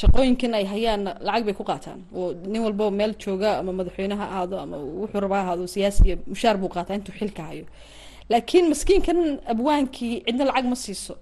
Shaqooyinkan 0.00 0.52
ay 0.58 0.64
hayaanna 0.72 1.10
lacag 1.26 1.44
bay 1.46 1.54
ku 1.58 1.64
qaataan. 1.70 2.00
Oo 2.18 2.28
nin 2.52 2.60
walbo 2.64 2.90
meel 2.98 3.12
jooga 3.22 3.50
ama 3.60 3.72
madaxweyne 3.78 4.14
ha 4.20 4.24
ahaado 4.32 4.56
ama 4.64 4.76
wuxuu 5.00 5.20
rabaa 5.24 5.40
ahaado 5.44 5.64
siyaasiya 5.74 6.14
mushaar 6.32 6.56
buu 6.60 6.68
qaataa 6.76 6.94
intuu 6.98 7.14
xilka 7.20 7.42
hayo. 7.50 7.64
Laakiin 8.30 8.66
maskiinkan 8.72 9.18
abwaankii 9.52 10.14
cidna 10.26 10.44
lacag 10.50 10.66
ma 10.72 10.76
siiso. 10.84 11.14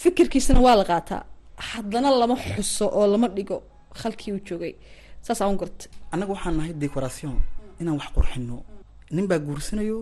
Fikirkiisana 0.00 0.60
waa 0.66 0.76
la 0.80 0.84
qaataa. 0.90 1.22
Haddana 1.70 2.08
lama 2.20 2.36
xuso 2.36 2.86
oo 2.98 3.06
lama 3.12 3.28
dhigo 3.36 3.56
halkii 4.02 4.32
uu 4.34 4.40
joogay. 4.48 4.74
Saas 5.26 5.40
aan 5.42 5.56
garta 5.60 5.84
annaga 6.12 6.32
waxaan 6.36 6.54
nahay 6.58 6.72
decoration. 6.84 7.34
Inaan 7.80 7.96
wax 8.00 8.08
qurxino 8.16 8.56
nin 9.16 9.26
baa 9.30 9.38
guursanayo 9.46 9.98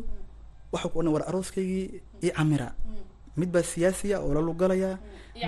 waxau 0.73 0.91
ku 0.93 0.99
odhan 1.01 1.13
war 1.15 1.25
arooskaygii 1.29 1.85
io 2.23 2.33
camira. 2.37 2.69
Mid 3.37 3.49
baa 3.53 3.63
siyaasiya 3.63 4.21
oo 4.21 4.35
la 4.35 4.41
lugalaya 4.41 4.99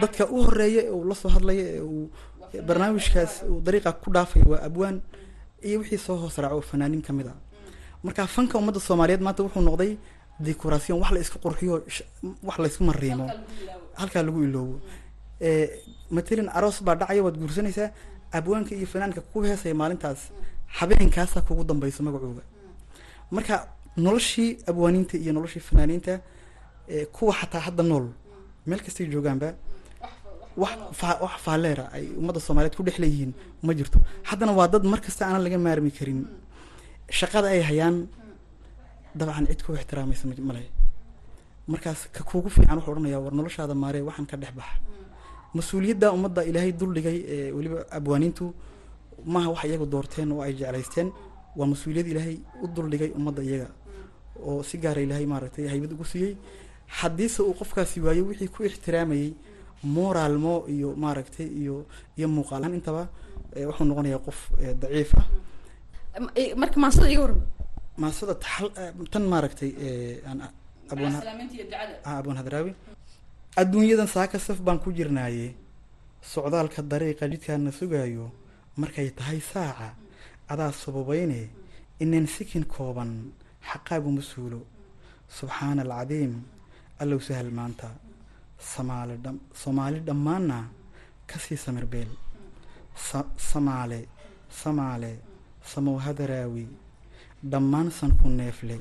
dadka 0.00 0.26
u 0.30 0.42
horreeya 0.44 0.82
ee 0.88 0.90
uu 0.90 1.04
la 1.08 1.14
soo 1.14 1.28
hadlaya 1.28 1.64
ee 1.76 1.80
uu 1.80 2.10
barnaamijkaas 2.68 3.32
uu 3.50 3.60
dariiqa 3.60 3.92
ku 3.92 4.10
dhaafaya 4.14 4.44
waa 4.52 4.62
abwaan 4.68 5.00
iyo 5.62 5.78
wixii 5.80 5.98
soo 5.98 6.16
hoos 6.16 6.36
raaco 6.38 6.60
fanaaniin 6.60 7.02
ka 7.02 7.12
mid 7.12 7.26
a 7.28 7.34
marka 8.02 8.26
fanka 8.26 8.58
ummadda 8.58 8.80
soomaaliyeed 8.80 9.20
maanta 9.26 9.42
wuxuu 9.42 9.60
noqday 9.68 9.96
decoration 10.40 10.96
wax 11.00 11.10
la 11.12 11.20
isku 11.20 11.38
qurxiyo 11.44 11.74
wax 12.42 12.56
la 12.58 12.66
isku 12.68 12.84
mariimo 12.84 13.26
halkaa 14.00 14.22
lagu 14.22 14.42
iloobo. 14.44 14.80
Matalan 16.10 16.48
aroos 16.48 16.82
baa 16.82 16.94
dhacaya 17.00 17.22
waad 17.24 17.36
guursanaysaa 17.38 17.90
abwaanka 18.32 18.74
iyo 18.74 18.86
fanaanka 18.86 19.20
ku 19.20 19.42
heesaya 19.42 19.74
maalintaas 19.74 20.20
habeenkaasaa 20.78 21.40
kugu 21.46 21.64
dambeyso 21.64 22.02
magacooga. 22.02 22.42
Marka 23.30 23.68
noloshii 23.96 24.58
abwaaniinta 24.66 25.16
iyo 25.18 25.32
noloshii 25.32 25.60
fanaaniinta 25.60 26.20
kuwa 27.12 27.32
xataa 27.34 27.60
hadda 27.66 27.82
nool. 27.82 28.06
Meel 28.66 28.80
kastay 28.80 29.06
joogaanba 29.06 29.54
wax 30.56 30.78
wax 31.24 31.48
ay 31.92 32.06
ummadda 32.18 32.40
soomaaliyeed 32.40 32.76
ku 32.76 32.82
dhex 32.82 32.98
leeyihiin 32.98 33.32
ma 33.62 33.74
jirto. 33.74 33.98
Haddana 34.22 34.52
waa 34.52 34.68
dad 34.68 34.84
mar 34.84 35.00
kasta 35.00 35.26
aanan 35.26 35.42
laga 35.44 35.58
maarmi 35.58 35.90
karin. 35.90 36.26
Shaqada 37.10 37.48
ay 37.48 37.62
hayaan 37.62 38.08
dabcan 39.14 39.46
cid 39.46 39.62
ku 39.62 39.74
ixtiraamaysa 39.74 40.26
male 40.42 40.62
markaas 41.66 42.08
ka 42.12 42.22
kuugu 42.24 42.48
fiican 42.50 42.76
wuxuu 42.78 42.92
odhanaya 42.92 43.18
war 43.20 43.32
noloshaada 43.32 43.74
maaree 43.74 44.02
waxaan 44.02 44.26
ka 44.26 44.36
dhex 44.36 44.52
baxa 44.58 44.76
mas'uuliyadda 45.54 46.12
ummadda 46.12 46.44
ilaahay 46.44 46.72
duldhigay 46.72 47.18
ee 47.34 47.52
weliba 47.56 47.78
abwaaniintu 47.90 48.44
maaha 49.24 49.48
wax 49.54 49.64
iyagu 49.64 49.86
doorteen 49.86 50.32
oo 50.32 50.42
ay 50.42 50.52
jeclaysteen. 50.58 51.08
Waa 51.56 51.66
mas'uuliyad 51.72 52.06
ilaahay 52.12 52.36
u 52.62 52.66
duldhigay 52.74 53.10
ummadda 53.18 53.42
iyaga 53.42 53.68
oo 54.48 54.62
si 54.62 54.78
gaara 54.78 55.00
ilaahay 55.02 55.26
maaragtay 55.26 55.66
haybad 55.72 55.92
ugu 55.92 56.04
siiyey. 56.04 56.36
Haddiise 56.98 57.40
uu 57.42 57.54
qofkaasi 57.54 58.00
waayo 58.00 58.24
wixii 58.28 58.48
ku 58.48 58.62
ixtiraamayey 58.64 59.34
moraalmo 59.84 60.64
iyo 60.68 60.94
maaragtay 60.96 61.46
iyo 61.46 61.86
iyo 62.18 62.28
muuqaalaan 62.28 62.74
intaba 62.74 63.08
wuxuu 63.68 63.84
noqonayaa 63.84 64.18
qof 64.26 64.38
daciif 64.80 65.10
ah. 65.20 65.26
Marka 66.56 66.76
maasada 66.80 67.10
iga 67.10 67.22
warma 67.22 67.42
maasada 68.02 68.34
tan 69.12 69.24
maaragtay 69.32 69.70
abwan 72.08 72.36
hadraawi 72.40 72.72
adduunyadan 73.56 74.06
saaka 74.06 74.38
saf 74.38 74.58
baan 74.60 74.78
ku 74.78 74.92
jirnaaye. 74.92 75.54
Socdaalka 76.22 76.82
dariiqa 76.82 77.28
jidkaana 77.28 77.70
sugaayo 77.72 78.30
markay 78.80 79.10
tahay 79.18 79.40
saaca 79.40 79.88
adaa 80.48 80.72
sababeyne 80.72 81.40
inaan 82.00 82.26
sikin 82.26 82.64
kooban 82.64 83.10
xaqaagu 83.70 84.10
mas'uulo 84.18 84.60
subxaana 85.38 85.82
alcadiim 85.86 86.32
allow 87.02 87.18
sahal 87.28 87.50
maanta. 87.58 87.88
Samaale 88.74 89.14
dha 89.24 89.30
soomaali 89.62 89.98
dhammaanna 90.08 90.58
ka 91.30 91.36
sii 91.44 91.58
samir 91.64 91.86
beel. 91.92 92.10
Samaale 93.50 94.00
samaale 94.62 95.12
samow 95.72 95.96
hadaraawi 96.06 96.66
dhammaan 97.52 97.88
sanku 97.98 98.28
neefle. 98.40 98.76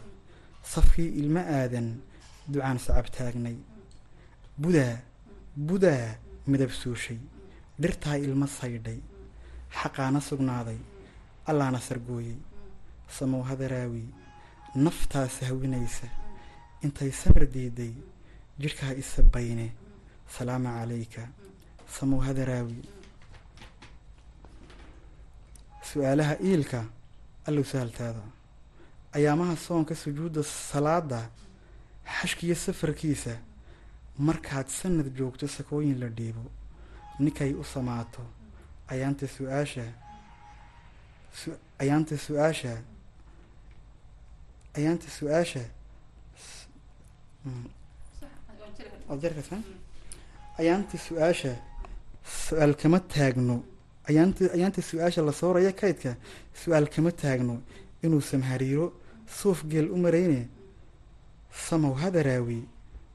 Safkii 0.73 1.09
ilmo 1.21 1.41
aadan 1.59 1.87
ducaan 2.51 2.77
sacab 2.85 3.07
taagnay. 3.15 3.57
Budaa 4.61 4.95
budaa 5.67 6.15
midab 6.51 6.71
suushay. 6.81 7.19
Dhirtaa 7.81 8.17
ilmo 8.25 8.47
saydhay. 8.57 8.99
Xaqaana 9.79 10.19
sugnaaday 10.29 10.79
allaana 11.49 11.79
sargooyey 11.87 12.37
samow 13.17 13.41
hadaraawi 13.49 14.03
naftaa 14.75 15.27
sahwinaysa 15.29 16.07
intay 16.83 17.11
samir 17.11 17.45
diiday 17.53 17.93
jidhkaa 18.59 18.93
isa 18.93 19.23
bayne. 19.23 19.71
Salaama 20.37 20.69
calayka. 20.79 21.27
Samow 21.99 22.19
hadaraawi. 22.21 22.81
Su'aalaha 25.83 26.35
iilka 26.41 26.85
allow 27.45 27.63
sahaltaada 27.63 28.21
ayaamaha 29.13 29.55
soonka 29.57 29.95
sujuudda 29.95 30.43
salaada 30.43 31.29
xashkiyo 32.19 32.55
safarkiisa 32.55 33.37
markaad 34.17 34.67
sanad 34.67 35.07
joogto 35.17 35.47
sakooyin 35.47 35.99
la 35.99 36.07
dhiibo 36.07 36.43
ninkay 37.19 37.53
u 37.53 37.63
samaato. 37.63 38.21
Ayaanta 38.87 39.27
su'aasha 39.27 39.85
ayaanta 41.79 42.17
su'aasha 42.17 42.81
ayaanta 44.77 45.07
su'aasha. 45.17 45.63
Ayaanta 50.59 50.97
su'aasha. 50.97 51.53
Su'aal 52.23 52.73
kama 52.81 52.99
taagno. 52.99 53.63
Ayaanta 54.09 54.45
ayaanta 54.55 54.81
su'aasha 54.81 55.21
la 55.21 55.31
sooraya 55.31 55.71
kaydka. 55.71 56.15
Su'aal 56.53 56.87
kama 56.89 57.11
taagno. 57.11 57.61
Inuu 58.03 58.21
samhariiro 58.21 58.93
suuf 59.27 59.63
geel 59.71 59.87
u 59.91 59.97
marayne 59.97 60.47
samow 61.51 61.93
hadaraawi 62.03 62.59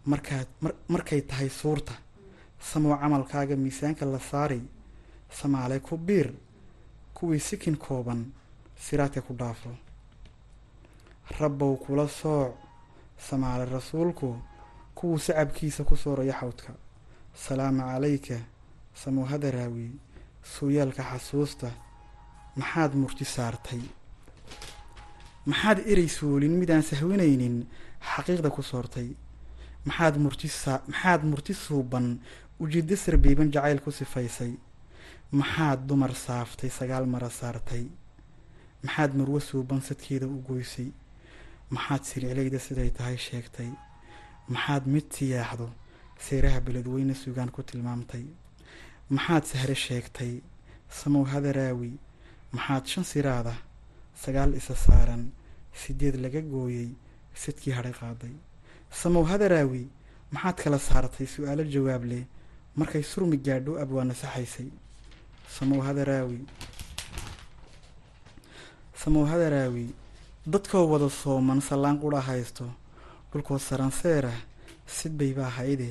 markaad 0.07 0.49
markay 0.89 1.21
tahay 1.23 1.49
suurta. 1.49 1.95
Samow 2.61 2.93
camalkaaga 3.01 3.57
miisaanka 3.57 4.05
la 4.07 4.19
saaray. 4.19 4.63
Samaale 5.31 5.81
ku 5.81 5.97
biir. 5.97 6.33
Kuwii 7.15 7.41
sikin 7.41 7.77
kooban 7.77 8.21
siraadka 8.85 9.21
ku 9.21 9.35
dhaafo 9.35 9.71
rabbow 11.37 11.77
kula 11.77 12.09
sooc 12.09 12.55
samaale 13.19 13.65
rasuulku 13.65 14.37
kuwuu 14.95 15.19
sacabkiisa 15.19 15.85
ku 15.85 15.97
sooraya 15.97 16.33
xawdka. 16.41 16.73
Salaama 17.35 17.83
calayka 17.93 18.39
samow 18.95 19.25
hadaraawi 19.25 19.91
sooyaalka 20.43 21.03
xasuusta 21.03 21.71
maxaad 22.57 22.95
murti 22.95 23.25
saartay? 23.25 23.83
Maxaad 25.47 25.79
erey 25.87 26.09
soolin 26.09 26.59
midaan 26.61 26.83
sahwinaynin 26.83 27.67
xaqiiqda 28.11 28.51
ku 28.51 28.63
soortay? 28.63 29.09
Maxaad 29.87 30.17
murti 30.19 30.49
maxaad 30.89 31.23
murti 31.31 31.55
suuban 31.55 32.19
ujeeddo 32.61 32.97
sarbeeban 32.97 33.53
jacayl 33.53 33.81
ku 33.85 33.91
sifaysay? 33.93 34.53
Maxaad 35.33 35.87
dumar 35.87 36.15
saaftay 36.15 36.71
sagaal 36.71 37.07
mara 37.07 37.31
saartay? 37.31 37.85
Maxaad 38.83 39.15
marwo 39.19 39.41
suuban 39.41 39.81
sadkeeda 39.81 40.27
u 40.27 40.43
goysay 40.49 40.91
maxaad 41.75 42.03
sircilayda 42.11 42.59
siday 42.67 42.91
tahay 42.99 43.17
sheegtay? 43.27 43.71
Maxaad 44.55 44.85
mid 44.95 45.07
tiyaaxdo? 45.15 45.69
Seeraha 46.25 46.61
beledweyne 46.67 47.15
sugaan 47.23 47.51
ku 47.51 47.63
tilmaamtay. 47.63 48.25
Maxaad 49.17 49.45
sahre 49.51 49.75
sheegtay? 49.87 50.33
Samow 50.99 51.25
hadaraawi 51.33 51.93
maxaad 52.57 52.85
shan 52.93 53.05
siraada 53.13 53.55
sagaal 54.23 54.51
isa 54.61 54.75
saaran 54.75 55.23
sideed 55.81 56.17
laga 56.25 56.41
gooyey 56.53 56.91
sidkii 57.43 57.75
hadhay 57.77 57.95
qaaday. 58.01 58.35
Samow 59.01 59.25
hadaraawi 59.31 59.83
maxaad 60.35 60.57
kala 60.63 60.79
saartay 60.89 61.27
su'aalo 61.35 61.63
jawaab 61.75 62.05
leh. 62.11 62.25
Markay 62.79 63.03
surmi 63.03 63.37
gaadho 63.47 63.73
abwaana 63.83 64.15
saxaysay 64.15 64.69
samow 65.57 65.81
hadaraawi 65.89 66.41
samow 69.01 69.25
hadaraawi 69.31 69.87
dadkoo 70.53 70.85
wada 70.93 71.09
sooman 71.21 71.61
sallaan 71.69 71.99
qudha 72.03 72.21
haysto 72.29 72.65
dhulkoo 73.31 73.59
saranseera 73.69 74.33
sidbay 74.97 75.33
baa 75.39 75.51
hayde 75.59 75.89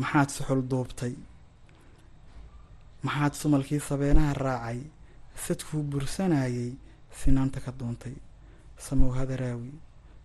maxaad 0.00 0.28
suxul 0.36 0.62
duubtay 0.70 1.14
maxaad 3.06 3.34
sumalkii 3.40 3.80
sabeenaha 3.88 4.32
raacay 4.44 4.78
sadkuu 5.44 5.82
bursanayay 5.90 6.70
sinaanta 7.18 7.58
ka 7.64 7.72
doontay. 7.78 8.16
Samow 8.84 9.10
hadaraawi 9.18 9.70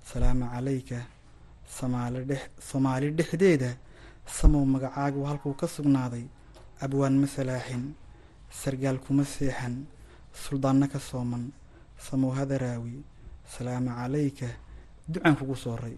salaamu 0.09 0.45
calayka 0.53 0.99
samaali 1.77 2.37
soomaali 2.69 3.07
dhexdeeda 3.17 3.71
samow 4.37 4.63
magacaagu 4.73 5.21
halkuu 5.29 5.53
ka 5.61 5.67
sugnaaday 5.75 6.25
abwaan 6.83 7.15
ma 7.21 7.27
salaaxin 7.35 7.83
sargaal 8.59 8.97
kuma 9.05 9.23
seexan 9.33 9.75
suldaanna 10.43 10.87
ka 10.93 10.99
sooman 11.09 11.43
samow 12.07 12.31
hadaraawi 12.39 12.95
salaamu 13.45 13.89
calayka 13.99 14.47
ducaan 15.13 15.35
kugu 15.39 15.55
sooray 15.55 15.95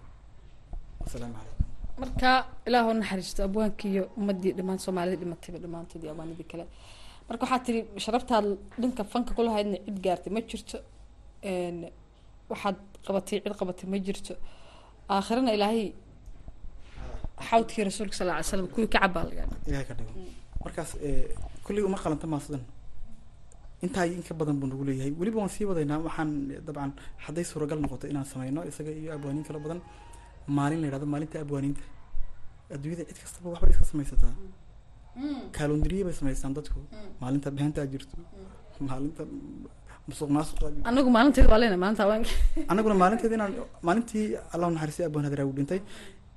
asalaamu 1.05 1.33
calaykum 1.37 1.65
marka 2.01 2.29
ilaah 2.67 2.85
u 2.89 2.93
naxariisto 2.93 3.41
abwaankiiyo 3.47 4.03
ummadii 4.17 4.51
dhammaan 4.57 4.79
soomaalida 4.85 5.17
dhimatayba 5.21 5.59
dhammaantood 5.63 6.03
iyo 6.03 6.11
abwaanidii 6.11 6.47
kale. 6.51 6.65
Marka 7.29 7.43
waxaa 7.45 7.59
tiri 7.65 7.79
sharaftaad 8.03 8.45
dhanka 8.81 9.03
fanka 9.11 9.31
kulahaydna 9.37 9.77
cid 9.85 9.97
gaartay 10.05 10.31
ma 10.35 10.41
jirto 10.49 10.77
waxaad 12.51 12.77
qabatay 13.05 13.37
cid 13.43 13.53
qabatay 13.59 13.87
ma 13.93 13.97
jirto. 14.05 14.33
Aakhirana 15.09 15.51
ilaahay 15.57 15.93
xawdkii 17.49 17.83
rasuulka 17.89 18.15
sal 18.19 18.27
ly 18.37 18.43
slam 18.43 18.67
kuwii 18.73 18.87
ka 18.93 18.99
cabaa 19.03 19.23
dhigo 19.29 19.43
markaas 20.63 20.91
kulley 21.65 21.83
uma 21.87 21.97
qalanta 22.03 22.27
maasadan 22.33 22.63
intaa 23.85 24.05
iyo 24.07 24.15
in 24.19 24.23
ka 24.23 24.33
badan 24.39 24.55
buu 24.59 24.67
nagu 24.71 24.83
leeyahay. 24.87 25.11
Weliba 25.19 25.37
waan 25.41 25.51
sii 25.55 25.65
wadaynaa 25.71 25.99
waxaan 26.07 26.29
dabcan 26.67 26.91
hadday 27.25 27.45
suuragal 27.51 27.79
noqoto 27.83 28.05
inaan 28.11 28.27
sameyno 28.33 28.61
isaga 28.69 28.91
iyo 29.01 29.09
abwaaniin 29.15 29.45
kala 29.47 29.59
badan. 29.65 29.79
Maalin 30.57 30.79
la 30.81 30.87
yidhahdo 30.87 31.07
maalinta 31.13 31.37
abwaaniinta. 31.45 31.83
Adduunyada 32.75 33.03
cid 33.09 33.17
kastaba 33.23 33.47
waxbay 33.53 33.71
iska 33.73 33.85
samaysataa. 33.91 34.33
Kaalondiriye 35.55 36.03
bay 36.07 36.15
samaystaan 36.19 36.53
dadku. 36.57 36.79
Maalinta 37.21 37.49
behentaa 37.57 37.85
jirto. 37.93 38.15
Maalinta 38.89 39.23
musuq 40.07 40.29
maasuqa 40.37 40.65
jirto. 40.73 40.87
Anagu 40.91 41.09
maalinteed 41.17 41.47
waa 41.51 41.59
leena 41.61 41.77
maalinta 41.83 42.03
haweenka 42.05 42.31
annaguna 42.71 42.95
maalinteed 43.03 43.33
inaan 43.37 43.53
maalintii 43.87 44.25
allah 44.53 44.67
naxariistay 44.75 45.05
abwaan 45.09 45.25
hadraawi 45.29 45.53
dhintay. 45.59 45.79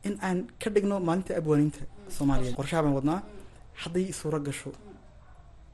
In 0.07 0.15
aan 0.27 0.39
ka 0.63 0.69
dhigno 0.75 0.97
maalinta 1.09 1.33
abwaaniinta 1.41 1.81
soomaaliyeed 2.17 2.57
qorshaha 2.59 2.83
baan 2.87 2.95
wadnaa. 2.99 3.21
Hadday 3.83 4.07
suuro 4.21 4.39
gasho 4.47 4.71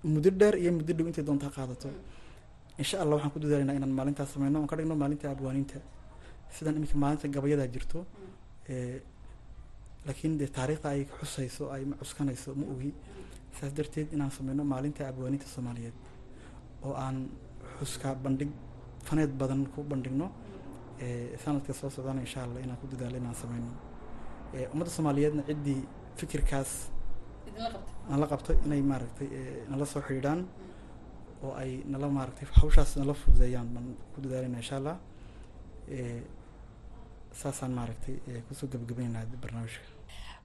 muddo 0.05 0.31
dheer 0.31 0.55
iyo 0.63 0.73
muddo 0.73 0.93
dhow 0.97 1.07
intay 1.07 1.25
doontaa 1.25 1.51
qaadato. 1.57 1.89
Insha 2.79 3.01
allah 3.03 3.15
waxaan 3.17 3.33
ku 3.35 3.39
dadaalaynaa 3.39 3.77
inaan 3.79 3.93
maalintaas 3.99 4.31
sameyno 4.35 4.59
oon 4.61 4.67
ka 4.71 4.77
dhigno 4.77 4.95
maalinta 4.97 5.31
abwaaniinta. 5.31 5.79
Sidan 6.55 6.77
iminka 6.77 6.97
maalinta 7.03 7.29
gabayadaa 7.29 7.69
jirto 7.75 7.99
laakiin 10.07 10.39
dee 10.39 10.49
taariikhda 10.57 10.89
ay 10.95 11.03
xusayso 11.19 11.71
ay 11.75 11.83
cuskanayso 12.01 12.55
ma 12.55 12.65
ogi. 12.73 12.91
Saas 13.59 13.73
darteed 13.77 14.09
inaan 14.13 14.31
sameyno 14.31 14.65
maalinta 14.65 15.09
abwaaniinta 15.09 15.47
soomaaliyeed 15.55 15.95
oo 16.87 16.95
aan 17.05 17.29
xuska 17.79 18.15
bandhig 18.15 18.51
faneed 19.07 19.31
badan 19.41 19.67
ku 19.75 19.83
bandhigno. 19.85 20.27
Sanadka 21.45 21.73
soo 21.73 21.91
socdana 21.91 22.21
insha 22.21 22.43
allah 22.45 22.61
inaan 22.65 22.79
ku 22.81 22.87
dadaalo 22.93 23.17
inaan 23.23 23.35
sameyno 23.35 23.71
ummadda 24.73 24.91
soomaaliyeedna 24.97 25.43
ciddii 25.49 25.81
fikirkaas 26.19 26.71
nala 28.11 28.27
qabto 28.33 28.51
inay 28.67 28.83
maaragtay 28.91 29.29
nala 29.71 29.85
soo 29.93 30.03
xidhiidhaan 30.07 30.41
oo 31.45 31.53
ay 31.63 31.71
nala 31.93 32.07
maaragtay 32.17 32.47
hawshaas 32.61 32.91
nala 33.01 33.15
fududeeyaan 33.23 33.69
baan 33.75 33.87
ku 34.13 34.19
dadaalayna 34.25 34.59
insha 34.63 34.77
allah 34.81 34.97
saasaan 37.41 37.73
maaragtay 37.79 38.15
ku 38.47 38.53
soo 38.59 38.67
gabagabaynaynaa 38.73 39.25
barnaamijka 39.43 39.81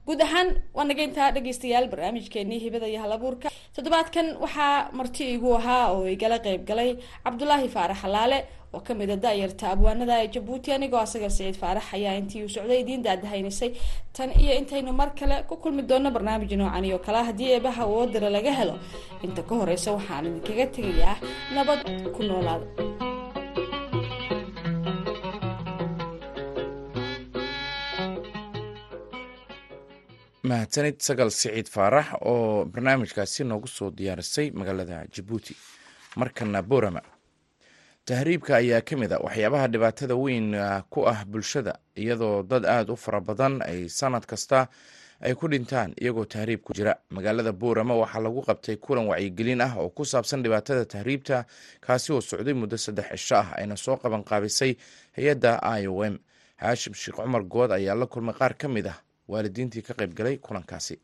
guud 0.08 0.20
ahaan 0.26 0.48
waa 0.76 0.84
naga 0.88 1.02
intaa 1.08 1.30
dhegeystayaal 1.36 1.86
barnaamijkeenii 1.92 2.58
hibada 2.64 2.86
iyo 2.88 3.00
halabuurka. 3.04 3.48
Toddobaadkan 3.76 4.26
waxaa 4.44 4.88
marti 4.98 5.24
igu 5.34 5.50
ahaa 5.60 5.84
oo 5.94 6.06
igala 6.14 6.38
qeyb 6.46 6.62
galay 6.70 6.90
cabdulaahi 7.24 7.68
faarax 7.74 7.98
halaale 8.04 8.38
oo 8.74 8.80
ka 8.86 8.92
mid 9.00 9.10
a 9.10 9.16
da-yarta 9.24 9.66
abwaanada 9.74 10.14
ee 10.22 10.28
jabuuti 10.34 10.72
anigoo 10.76 11.00
asaga 11.06 11.28
siciid 11.30 11.56
faarax 11.62 11.86
ayaa 11.96 12.14
intii 12.20 12.42
uu 12.44 12.52
socday 12.56 12.80
idiin 12.82 13.02
daadahaynisay 13.06 13.70
tan 14.16 14.30
iyo 14.42 14.52
intaynu 14.60 14.92
mar 15.00 15.10
kale 15.20 15.36
ku 15.48 15.54
kulmi 15.62 15.82
doono 15.90 16.10
barnaamij 16.16 16.52
noocani 16.60 16.92
oo 16.94 17.00
kale 17.06 17.20
haddii 17.28 17.50
eebaha 17.56 17.82
woodara 17.92 18.30
laga 18.36 18.52
helo 18.60 18.74
inta 19.24 19.42
ka 19.48 19.54
horeysa 19.60 19.90
waxaan 19.96 20.24
idinkaga 20.30 20.66
tegayaa 20.76 21.16
nabad 21.56 21.80
ku 22.16 22.20
noolaada 22.28 23.07
mahadsanid 30.48 30.96
sagal 31.06 31.30
siciid 31.30 31.68
faarax 31.74 32.06
oo 32.32 32.64
barnaamijkaasi 32.72 33.44
noogu 33.44 33.68
soo 33.76 33.90
diyaarisay 33.98 34.50
magaalada 34.58 34.98
jabuuti 35.14 35.54
markana 36.16 36.62
borama 36.62 37.02
tahriibka 38.08 38.56
ayaa 38.56 38.80
ka 38.88 38.96
mid 38.96 39.12
a 39.12 39.18
waxyaabaha 39.26 39.66
dhibaatada 39.72 40.14
weyn 40.16 40.48
ku 40.92 41.00
ah 41.12 41.24
bulshada 41.32 41.72
iyadoo 41.96 42.42
dad 42.42 42.64
aada 42.66 42.92
u 42.92 42.96
fara 42.96 43.20
badan 43.20 43.54
ay 43.62 43.88
sanad 43.88 44.24
kasta 44.26 44.68
ay 45.20 45.34
ku 45.34 45.48
dhintaan 45.48 45.92
iyagoo 46.00 46.24
tahriib 46.24 46.60
ku 46.62 46.72
jira. 46.72 46.94
Magaalada 47.10 47.52
boorama 47.52 47.94
waxaa 48.02 48.20
lagu 48.22 48.40
qabtay 48.48 48.76
kulan 48.76 49.06
wacyigelin 49.10 49.60
ah 49.60 49.74
oo 49.82 49.88
ku 49.90 50.04
saabsan 50.04 50.42
dhibaatada 50.42 50.84
tahriibta 50.86 51.44
kaasi 51.80 52.12
oo 52.12 52.20
socday 52.20 52.54
muddo 52.54 52.76
saddex 52.78 53.08
cisho 53.10 53.36
ah 53.36 53.48
ayna 53.58 53.76
soo 53.76 53.96
qaban 53.96 54.22
qaabisay 54.24 54.76
hay'adda 55.16 55.58
i 55.62 55.86
o 55.86 56.04
m. 56.04 56.18
Haashim 56.62 56.94
sheekh 56.94 57.16
cumar 57.18 57.42
good 57.44 57.70
ayaa 57.72 57.94
la 57.94 58.06
kulmay 58.06 58.34
qaar 58.34 58.54
ka 58.56 58.68
mid 58.68 58.86
ah 58.86 58.98
waalidiintii 59.28 59.82
ka 59.88 59.94
qayb 59.94 60.12
galay 60.18 60.36
kulankaasi 60.46 60.96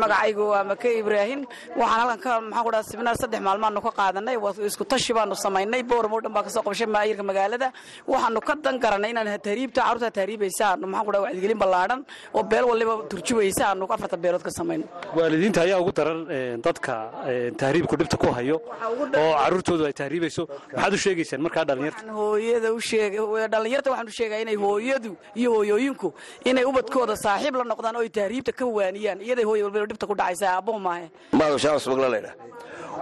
magacaygu 0.00 0.44
waa 0.50 0.62
make 0.64 0.84
ibraahim. 0.98 1.44
Waxaan 1.76 2.00
halkan 2.00 2.20
ka 2.22 2.40
maxaan 2.40 2.64
ku 2.64 2.70
dhaha 2.70 2.82
siminaar 2.86 3.16
saddex 3.18 3.40
maalmaanu 3.42 3.82
ka 3.82 3.90
qaadanay 3.90 4.36
isku 4.62 4.84
tashi 4.86 5.12
baanu 5.12 5.34
samaynay. 5.34 5.82
Bowram 5.82 6.12
oo 6.14 6.20
dhan 6.22 6.32
baa 6.32 6.44
ka 6.44 6.48
soo 6.50 6.62
qabshay 6.62 6.86
maayirka 6.86 7.24
magaalada. 7.26 7.72
Waxaanu 8.06 8.38
ka 8.40 8.54
dan 8.62 8.78
garanay 8.78 9.10
inaan 9.10 9.34
tahriibta 9.42 9.82
carruurta 9.82 10.10
tahriibaysa. 10.14 10.78
Aanu 10.78 10.86
maxaan 10.86 11.06
ku 11.06 11.10
dhaha 11.10 11.22
wacdigelin 11.26 11.58
ballaadhan 11.58 12.04
oo 12.34 12.42
beel 12.44 12.64
waliba 12.70 13.02
turjubaysa. 13.10 13.74
Aanu 13.74 13.90
afarta 13.90 14.16
beelood 14.16 14.42
ka 14.46 14.50
samayno. 14.54 14.86
Waalidiinta 15.16 15.62
ayaa 15.66 15.80
ugu 15.82 15.90
daran 15.90 16.20
dadka 16.62 17.10
tahriibku 17.58 17.96
dhibta 17.98 18.16
ku 18.16 18.30
hayo 18.30 18.62
oo 18.62 19.34
carruurtoodu 19.42 19.90
ay 19.90 19.92
tahriibayso. 19.92 20.46
Maxaad 20.70 20.94
u 20.94 20.98
sheegaysaan 21.02 21.42
markaa 21.42 21.64
dhallinyarta? 21.66 22.06
Hooyada 22.14 22.70
u 22.72 22.78
sheeg 22.78 23.18
dhallinyarta 23.50 23.90
waxaan 23.90 24.06
u 24.06 24.14
sheegaya 24.14 24.42
inay 24.46 24.54
hooyadu 24.54 25.16
iyo 25.34 25.50
hooyooyinku 25.58 26.14
inay 26.46 26.62
ubadkooda 26.62 27.16
saaxiib 27.18 27.58
la 27.58 27.64
noqdaan 27.66 27.96
oo 27.98 28.06
ay 28.06 28.08
tahriibta 28.08 28.52
ka 28.54 28.62
waaniyaan. 28.78 29.18
Iyaday 29.18 29.42
hooya 29.44 29.64
walba 29.66 29.79
dhibta 29.86 30.06
ku 30.06 30.14
dhacaysa 30.14 30.46
aabbuhu 30.56 30.78
maahe. 30.80 31.06
Maadashaas 31.32 31.86
magla 31.86 32.08
laydha 32.08 32.32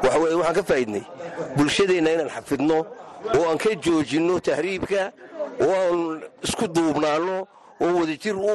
waxa 0.02 0.18
weye 0.22 0.34
waxaan 0.40 0.54
ka 0.54 0.62
faa'iidnay 0.62 1.04
bulshadeenna 1.56 2.10
inaan 2.14 2.30
xafidno 2.36 2.78
oo 3.36 3.44
aan 3.50 3.58
ka 3.58 3.70
joojinno 3.84 4.40
tahriibka 4.40 5.12
oo 5.62 5.72
aan 5.74 6.22
isku 6.42 6.68
duubnaanno 6.68 7.36
oo 7.80 7.92
wadajir 7.98 8.36
u 8.36 8.52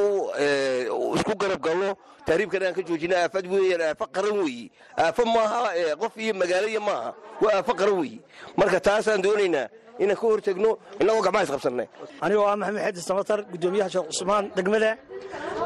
isku 1.18 1.34
garab 1.38 1.62
galno. 1.62 1.92
Tahriibkana 2.26 2.66
aan 2.68 2.74
ka 2.78 2.82
joojinno 2.88 3.16
aafad 3.20 3.46
weeyaan 3.52 3.82
aafo 3.92 4.06
qaran 4.16 4.38
weeye. 4.44 4.70
Aafo 4.98 5.26
maaha 5.26 5.60
qof 6.00 6.14
iyo 6.18 6.34
magaaloya 6.34 6.80
maaha. 6.80 7.12
Waa 7.42 7.54
aafo 7.60 7.74
qaran 7.76 7.98
weeye. 8.00 8.20
Marka 8.58 8.80
taasaan 8.80 9.22
doonaynaa 9.22 9.68
inaan 10.00 10.16
ka 10.16 10.26
hortegno 10.28 10.78
innagoo 11.02 11.22
gacmaha 11.22 11.44
isqabsannay 11.44 11.88
anigoo 12.24 12.48
ah 12.48 12.56
maxamed 12.56 12.82
xeedi 12.84 13.02
samatar 13.02 13.40
guddoomiyaha 13.52 13.90
sheekh 13.94 14.08
cusmaan 14.08 14.46
degmada. 14.56 14.92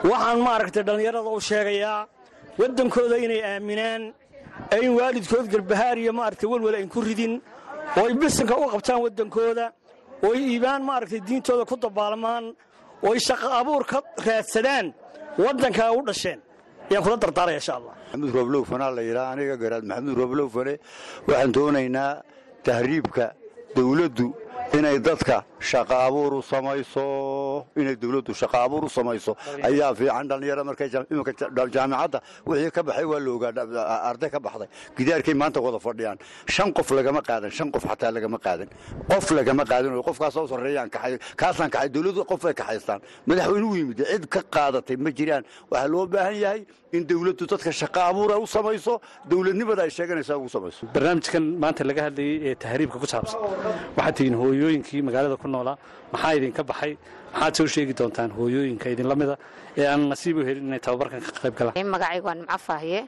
Waxaan 0.03 0.39
maaragtay 0.47 0.83
dhallinyarada 0.83 1.29
u 1.29 1.39
sheegayaa 1.39 2.07
waddankooda 2.59 3.15
inay 3.25 3.41
aaminaan 3.51 4.03
in 4.83 4.91
waalidkood 4.99 5.45
garbahaar 5.53 5.97
iyo 6.03 6.11
maaragtay 6.19 6.47
welwel 6.53 6.75
ayn 6.79 6.89
ku 6.93 6.99
ridin 7.07 7.33
oo 7.97 8.05
ay 8.09 8.13
bisanka 8.21 8.55
u 8.63 8.65
qabtaan 8.73 8.99
waddankooda 9.05 9.65
oo 10.25 10.31
ay 10.35 10.41
iibaan 10.53 10.81
maaragtay 10.89 11.21
diintooda 11.27 11.63
ku 11.69 11.75
dabaalmaan 11.83 12.45
oo 13.05 13.11
ay 13.13 13.19
shaqo 13.27 13.47
abuur 13.59 13.83
ka 13.91 13.97
raadsadaan 14.25 14.85
waddankaa 15.43 15.91
u 15.97 16.01
dhasheen. 16.07 16.39
Ayaan 16.89 17.03
kula 17.03 17.17
dardaaraya 17.23 17.57
insha 17.61 17.73
allah. 17.79 17.93
Maxamuud 18.05 18.31
rooblow 18.37 18.63
fanaa 18.71 18.91
la 18.97 19.01
yidhaha 19.09 19.29
aniga 19.33 19.55
garaad 19.63 19.83
maxamuud 19.89 20.17
rooblow 20.21 20.47
fane 20.55 20.73
waxaan 21.27 21.51
doonaynaa 21.55 22.13
tahriibka 22.65 23.25
dawladdu 23.75 24.27
inay 24.77 24.97
dadka 25.07 25.37
shaqa 25.69 25.95
abuur 26.07 26.31
u 26.39 26.41
samayso 26.51 27.03
inay 27.81 27.95
dawladdu 28.03 28.33
shaqa 28.41 28.57
abuur 28.65 28.83
u 28.85 28.89
samayso 28.97 29.31
ayaa 29.69 29.93
fiican 29.99 30.25
dhallinyaro 30.31 30.63
markay 30.69 30.89
iminka 31.11 31.31
jaamicadda 31.75 32.19
wixii 32.49 32.71
ka 32.77 32.81
baxay 32.87 33.05
waa 33.11 33.19
la 33.25 33.31
ogaa 33.37 33.51
arday 34.09 34.29
ka 34.35 34.39
baxday. 34.45 34.67
Gidaarkay 34.97 35.33
maanta 35.41 35.59
wada 35.65 35.79
fadhiyaan. 35.87 36.17
Shan 36.55 36.69
qof 36.77 36.89
lagama 36.97 37.21
qaadan 37.29 37.51
shan 37.57 37.71
qof 37.75 37.83
xataa 37.91 38.11
lagama 38.17 38.37
qaadan. 38.45 38.67
Qof 39.11 39.25
lagama 39.37 39.63
qaadan 39.71 39.91
oo 39.97 40.03
qofkaasoo 40.09 40.47
sarreeyaan 40.51 40.89
kaxay 40.95 41.13
kaasaan 41.41 41.69
kaxay 41.75 41.89
dawladdu 41.95 42.21
qof 42.31 42.41
ay 42.49 42.53
kaxaystaan 42.61 42.99
madaxweynuhu 43.29 43.75
yimid 43.81 43.99
cid 44.11 44.25
ka 44.33 44.41
qaadatay 44.55 44.97
ma 45.05 45.09
jiraan. 45.19 45.43
Waxaa 45.71 45.87
loo 45.93 46.05
baahan 46.13 46.35
yahay 46.43 46.61
in 46.97 47.03
dawladdu 47.11 47.43
dadka 47.51 47.71
shaqa 47.81 47.99
abuur 48.11 48.29
ay 48.35 48.39
u 48.41 48.47
samayso 48.55 48.93
dawladnimada 49.31 49.81
ay 49.85 49.89
sheeganaysaa 49.97 50.37
ugu 50.39 50.49
samayso. 50.55 50.81
Barnaamijkan 50.95 51.43
maanta 51.63 51.83
laga 51.89 52.01
hadlayay 52.07 52.35
ee 52.49 52.55
tahriibka 52.63 52.97
ku 53.03 53.07
saabsan. 53.13 53.39
Waxaad 53.97 54.15
tihiin 54.17 54.35
hooyooyinkii 54.41 55.01
magaalada 55.07 55.35
ku 55.43 55.47
noolaa 55.47 55.77
maxaa 56.13 56.33
idinka 56.39 56.63
baxay 56.71 56.93
maxaad 57.47 57.55
soo 57.57 57.67
sheegi 57.67 57.93
doontaan 57.99 58.31
hooyooyinka 58.37 58.89
idinla 58.93 59.15
mida 59.15 59.35
ee 59.77 59.85
aan 59.87 60.09
nasiib 60.09 60.37
u 60.37 60.45
helin 60.47 60.67
inay 60.67 60.79
tababarkan 60.79 61.21
ka 61.21 61.31
qayb 61.41 61.55
galaan. 61.59 61.87
Magacaygu 61.93 62.25
waa 62.27 62.35
nimco 62.35 62.57
faahiye 62.67 63.01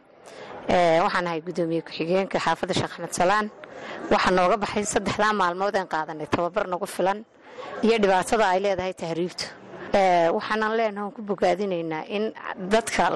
waxaan 1.06 1.28
ahay 1.28 1.41
guddoomiye 1.47 1.82
ku-xigeenka 1.88 2.39
xaafadda 2.45 2.73
sheekh 2.73 2.93
axmed 2.93 3.13
salaan. 3.19 3.47
Waxaa 4.12 4.32
nooga 4.38 4.58
baxay 4.63 4.84
saddexdaa 4.93 5.34
maalmood 5.34 5.75
aan 5.75 5.88
qaadanay 5.93 6.28
tababar 6.28 6.67
nagu 6.67 6.86
filan 6.86 7.19
iyo 7.84 7.97
dhibaatada 8.04 8.45
ay 8.54 8.60
leedahay 8.65 8.93
tahriibtu. 8.93 9.45
Waxaanan 10.38 10.73
leenaha 10.80 11.12
ku 11.15 11.21
bogaadinaynaa 11.21 12.04
in 12.15 12.23
dadka 12.73 13.10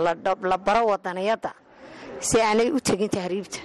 la 0.51 0.57
baro 0.57 0.83
wadaniyadda 0.91 1.51
si 2.19 2.38
aanay 2.41 2.69
u 2.71 2.79
tegin 2.79 3.09
tahriibta. 3.09 3.59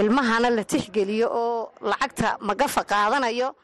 Ilmahana 0.00 0.50
la 0.50 0.64
tixgeliyo 0.64 1.28
oo 1.32 1.70
lacagta 1.90 2.36
magafa 2.40 2.82
qaadanayo 2.84 3.54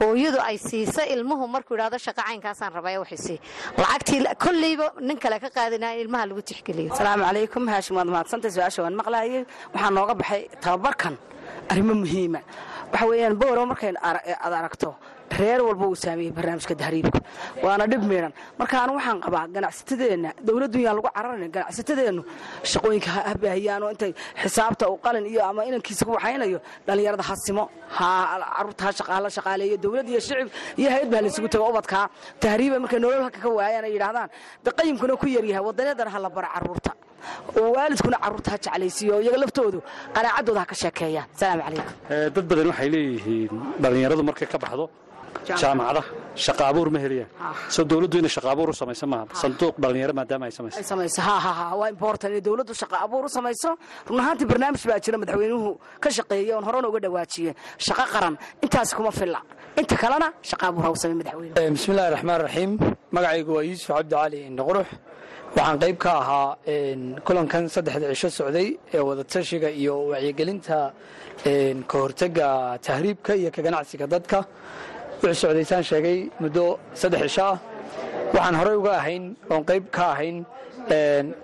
hooyadu 0.00 0.38
ay 0.48 0.56
siisa 0.58 1.02
ilmuhu 1.14 1.44
markuu 1.54 1.74
idhahdo 1.78 1.98
shaqa 2.06 2.22
caynkaasaan 2.28 2.72
rabaa 2.78 2.98
waxaysi 3.02 3.34
lacagtii 3.82 4.20
kolleyba 4.44 4.86
nin 5.08 5.18
kale 5.24 5.38
ka 5.44 5.50
qaadinaa 5.56 5.92
in 5.94 6.00
ilmaha 6.04 6.24
lagu 6.30 6.42
tixgeliyo. 6.50 6.92
Asalaamu 6.94 7.24
calaykum 7.28 7.64
haashim 7.72 7.96
waad 7.98 8.08
mahadsantay 8.14 8.50
su'aasha 8.56 8.80
waan 8.84 8.96
maqlaayay. 9.00 9.42
Waxaa 9.74 9.90
nooga 9.96 10.14
baxay 10.20 10.42
tababarkan. 10.64 11.14
Arrimo 11.72 11.94
muhiima 12.02 12.40
waxa 12.92 13.06
weeyaan 13.10 13.34
bowro 13.40 13.62
markay 13.70 13.92
aad 14.08 14.52
aragto 14.60 14.90
reer 15.38 15.60
walba 15.68 15.86
uu 15.90 15.94
saameeyey 16.04 16.32
barnaamijka 16.36 16.74
tahriibka 16.82 17.20
waana 17.64 17.84
dhib 17.90 18.02
miidhan 18.10 18.32
marka 18.60 18.76
anu 18.84 18.92
waxaan 18.98 19.18
qabaa 19.24 19.44
ganacsatadeenna 19.54 20.30
dowladdu 20.46 20.78
yaan 20.86 20.96
lagu 20.98 21.08
cararayn 21.16 21.50
ganacsatadeennu 21.56 22.22
shaqooyinka 22.72 23.10
ha 23.16 23.34
baahiyaan 23.42 23.82
oo 23.86 23.90
intay 23.94 24.12
xisaabta 24.42 24.84
uu 24.92 24.98
qalin 25.04 25.26
iyo 25.32 25.40
ama 25.50 25.60
inankiisa 25.68 26.04
waxaynayo 26.14 26.58
dhallinyarada 26.86 27.22
ha 27.28 27.34
simo 27.44 27.64
carruurta 27.98 28.82
ha 28.86 28.90
shaqaala 28.98 29.28
shaqaaleeyo 29.36 29.76
dowlad 29.84 30.08
iyo 30.12 30.20
shicib 30.26 30.48
iyo 30.80 30.88
hay'ad 30.94 31.08
baa 31.12 31.20
laysugu 31.24 31.48
tago 31.52 31.64
ubadkaa. 31.72 32.04
Tahriiba 32.42 32.76
markay 32.82 32.98
nolol 33.04 33.22
halka 33.26 33.40
ka 33.44 33.48
waayaan 33.58 33.84
ay 33.88 33.92
yidhaahdaan 33.96 34.28
de 34.64 34.70
qayimkuna 34.78 35.14
ku 35.20 35.26
yaryahay 35.36 35.64
wadanyadana 35.68 36.10
ha 36.14 36.18
la 36.24 36.30
bara 36.36 36.48
carruurta 36.54 36.90
waalidkuna 37.76 38.18
carruurta 38.24 38.50
ha 38.54 38.58
jeclaysiiyo 38.64 39.14
iyaga 39.24 39.38
laftoodu 39.44 39.78
qanaacadooda 40.16 40.60
ha 40.62 40.66
ka 40.70 40.74
sheekeeyaan 40.82 41.26
salaamu 41.40 41.62
calaykum. 41.66 41.94
Dad 42.34 42.44
badan 42.50 42.66
waxay 42.72 42.88
leeyihiin 42.94 43.52
dhallinyaradu 43.82 44.22
markay 44.28 44.48
ka 44.54 44.58
baxdo 44.64 44.84
jaamacada 45.60 46.02
shaqa 46.44 46.62
abuur 46.70 46.88
ma 46.94 46.98
helayaan 47.04 47.28
soo 47.74 47.84
dawladdu 47.90 48.16
inay 48.20 48.32
shaqa 48.36 48.48
abuur 48.54 48.68
u 48.70 48.74
samayso 48.80 49.06
maaha. 49.12 49.24
Sanduuq 49.42 49.74
dhallinyaro 49.82 50.12
maadaama 50.18 50.44
ay 50.48 50.52
samayso. 50.58 50.76
Ay 50.80 50.84
samayso. 50.92 51.20
Ha 51.28 51.36
ha 51.44 51.52
ha. 51.58 51.66
Waa 51.80 51.88
important 51.94 52.30
inay 52.32 52.42
dawladdu 52.48 52.72
shaqa 52.82 52.96
abuur 53.06 53.24
u 53.24 53.28
samayso. 53.36 53.70
Run 54.08 54.20
ahaantii 54.22 54.46
barnaamij 54.50 54.82
baa 54.90 54.98
jira 55.04 55.16
madaxweynuhu 55.22 55.70
ka 56.02 56.08
shaqeeyey 56.16 56.52
oon 56.56 56.64
horena 56.68 56.88
uga 56.90 57.00
dhawaajiyeen 57.04 57.54
shaqo 57.86 58.04
qaran 58.12 58.34
intaas 58.64 58.90
kuma 58.96 59.10
filla. 59.18 59.40
Inta 59.80 59.96
kalena 60.02 60.28
shaqa 60.50 60.64
abuur 60.70 60.84
ha 60.86 60.90
u 60.90 60.96
samay 61.02 61.16
madaxweynuhu 61.20 61.72
bismillahi 61.76 62.10
raxmaan 62.14 62.40
raxiim 62.46 62.70
magacaygu 63.16 63.50
waa 63.56 63.64
yuusuf 63.68 63.88
cabdi 63.96 64.14
cali 64.14 64.38
indhaqurux 64.50 64.88
waxaan 65.58 65.78
qayb 65.82 65.96
ka 66.04 66.12
ahaa 66.22 66.56
kulankan 67.26 67.64
saddexda 67.74 68.06
cisho 68.12 68.28
socday 68.38 68.68
ee 68.94 69.00
wadatashiga 69.08 69.68
iyo 69.80 69.94
wacyigelinta 70.10 70.78
ka 71.90 71.96
hortega 72.02 72.48
tahriibka 72.86 73.32
iyo 73.40 73.50
ka 73.50 73.60
ganacsiga 73.66 74.06
dadka. 74.14 74.38
Wuxuu 75.22 75.34
socdaysaan 75.42 75.82
sheegay 75.90 76.18
muddo 76.42 76.64
saddex 77.00 77.20
cisho 77.26 77.44
ah. 77.52 77.58
Waxaan 78.34 78.54
horey 78.60 78.76
uga 78.80 78.92
ahayn 79.00 79.24
oon 79.50 79.62
qayb 79.70 79.84
ka 79.96 80.04
ahayn 80.14 80.36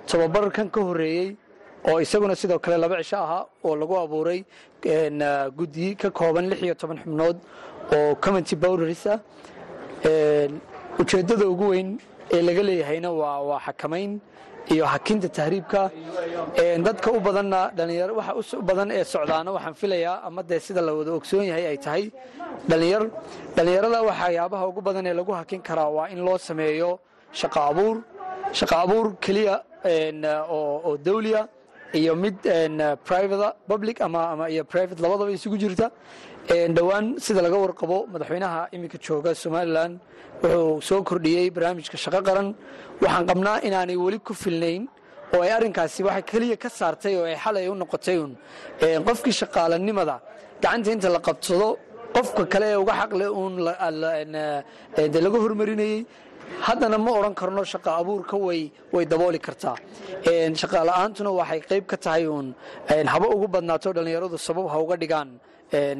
tababarkan 0.08 0.66
ka 0.74 0.80
horreeyey 0.88 1.28
oo 1.88 1.98
isaguna 2.04 2.34
sidoo 2.40 2.58
kale 2.64 2.76
laba 2.84 2.96
cisho 3.02 3.16
ahaa 3.26 3.42
oo 3.66 3.74
lagu 3.80 3.94
abuuray 4.04 4.40
guddi 5.58 5.86
ka 6.00 6.08
kooban 6.18 6.44
lix 6.50 6.60
iyo 6.66 6.74
toban 6.80 6.98
xubnood 7.02 7.36
oo 7.96 8.14
community 8.22 8.54
boundaries 8.62 9.06
ah. 9.12 9.18
Ujeeddada 11.00 11.44
ugu 11.52 11.66
weyn 11.74 11.88
ee 12.32 12.42
laga 12.48 12.62
leeyahayna 12.68 13.10
waa 13.20 13.58
xakamayn 13.66 14.20
iyo 14.72 14.84
hakinta 14.86 15.28
tahriibka. 15.28 15.90
Dadka 16.86 17.08
u 17.12 17.20
badanna 17.20 17.60
dhalinyaro 17.76 18.14
waxa 18.20 18.56
u 18.58 18.62
badan 18.62 18.90
ee 18.90 19.04
socdaana 19.04 19.50
waxaan 19.56 19.74
filayaa 19.80 20.22
ama 20.26 20.42
dee 20.42 20.60
sida 20.66 20.80
la 20.80 20.92
wada 20.98 21.12
ogsoon 21.18 21.44
yahay 21.50 21.66
ay 21.72 21.78
tahay 21.86 22.04
dhalinyar 22.70 23.02
dhallinyarada 23.56 23.98
waxyaabaha 24.08 24.64
ugu 24.70 24.80
badan 24.88 25.06
ee 25.06 25.14
lagu 25.20 25.32
hakin 25.40 25.60
karaa 25.68 25.88
waa 25.96 26.08
in 26.14 26.20
loo 26.26 26.38
sameeyo 26.38 26.90
shaqa 27.40 27.60
abuur. 27.70 27.96
Shaqa 28.58 28.76
abuur 28.84 29.06
keliya 29.24 29.56
oo 30.56 30.96
dawliya 31.06 31.48
iyo 32.00 32.14
mid 32.16 32.36
private 33.08 33.48
public 33.68 34.00
ama 34.00 34.48
iyo 34.54 34.64
private 34.64 34.98
labadaba 35.04 35.30
isugu 35.30 35.56
jirta 35.62 35.86
dhowaan 36.48 37.18
sida 37.20 37.40
laga 37.42 37.56
warqabo 37.64 38.06
madaxweynaha 38.12 38.68
iminka 38.74 38.98
jooga 39.06 39.34
somalilan 39.34 39.98
wuxuu 40.42 40.82
soo 40.88 41.02
kordhiyey 41.08 41.50
barnaamijka 41.50 41.96
shaqo 42.04 42.20
qaran. 42.28 42.54
Waxaan 43.02 43.24
qabnaa 43.30 43.60
inaanay 43.66 43.96
weli 43.96 44.18
ku 44.20 44.32
filnayn 44.34 44.82
oo 45.34 45.40
ay 45.42 45.50
arrinkaasi 45.56 46.02
waxa 46.04 46.22
keliya 46.30 46.56
ka 46.62 46.68
saartay 46.68 47.14
oo 47.16 47.24
ay 47.24 47.36
xalay 47.44 47.68
u 47.68 47.74
noqotay 47.74 48.16
uun. 48.18 48.32
Qofkii 49.06 49.32
shaqaalanimada 49.40 50.16
gacanta 50.62 50.90
inta 50.92 51.08
la 51.08 51.20
qabsado 51.26 51.68
qofka 52.14 52.44
kale 52.52 52.66
ee 52.72 52.76
uga 52.82 52.92
xaqle 53.00 53.26
uun 53.40 53.54
de 55.12 55.18
laga 55.24 55.38
hormarinayey 55.44 56.04
haddana 56.66 56.98
ma 56.98 57.10
odhan 57.18 57.34
karno 57.40 57.62
shaqa 57.72 57.90
abuurka 58.00 58.36
way 58.36 59.04
dabooli 59.12 59.38
kartaa. 59.46 59.76
Shaqaala'aantuna 60.60 61.30
waxay 61.40 61.60
qayb 61.70 61.84
ka 61.90 61.96
tahay 61.96 62.26
uun. 62.28 62.46
Haba 63.12 63.26
ugu 63.34 63.46
badnaato 63.54 63.88
dhallinyaradu 63.96 64.36
sabab 64.48 64.66
ha 64.72 64.76
uga 64.84 64.96
dhigaan 65.02 65.30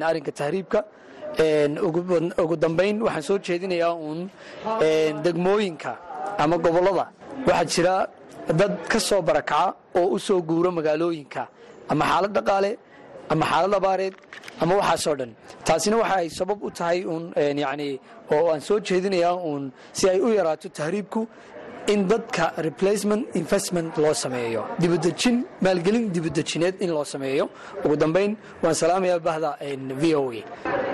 arrinka 0.09 0.33
tahriibka 0.41 0.81
ugu 2.43 2.57
dambayn 2.65 2.97
waxaan 3.07 3.23
soo 3.29 3.39
jeedinayaa 3.47 3.95
uun 4.07 4.21
degmooyinka 5.25 5.93
ama 6.39 6.57
gobollada. 6.65 7.07
Waxaa 7.47 7.65
jira 7.73 7.95
dad 8.61 8.73
ka 8.89 8.99
soo 9.01 9.23
barakaca 9.23 9.75
oo 9.99 10.07
u 10.15 10.19
soo 10.19 10.41
guuro 10.49 10.71
magaalooyinka 10.79 11.43
ama 11.91 12.05
xaalad 12.11 12.33
dhaqaale 12.37 12.71
ama 13.33 13.45
xaalad 13.51 13.75
abaareed 13.81 14.15
ama 14.61 14.73
waxaasoo 14.81 15.17
dhan. 15.21 15.31
Taasina 15.67 15.97
waxa 16.03 16.17
ay 16.23 16.29
sabab 16.39 16.59
u 16.63 16.71
tahay 16.71 16.99
uun 17.05 17.25
yani 17.65 17.89
oo 18.33 18.45
aan 18.53 18.61
soo 18.61 18.79
jeedinayaa 18.89 19.35
uun 19.49 19.73
si 19.93 20.09
ay 20.09 20.19
u 20.27 20.29
yaraato 20.39 20.69
tahriibku 20.69 21.21
in 21.93 22.01
dadka 22.09 22.45
replacement 22.67 23.23
investment 23.41 23.97
loo 23.99 24.15
sameeyo. 24.15 24.63
Dibudejin 24.83 25.37
maalgelin 25.67 26.11
dibudejineed 26.15 26.81
in 26.85 26.91
loo 26.97 27.05
sameeyo. 27.05 27.45
Ugu 27.85 27.97
dambayn 28.03 28.37
waan 28.63 28.75
salaamayaa 28.75 29.19
bahda 29.29 29.51
v 30.01 30.15
o 30.15 30.31
a. 30.33 30.43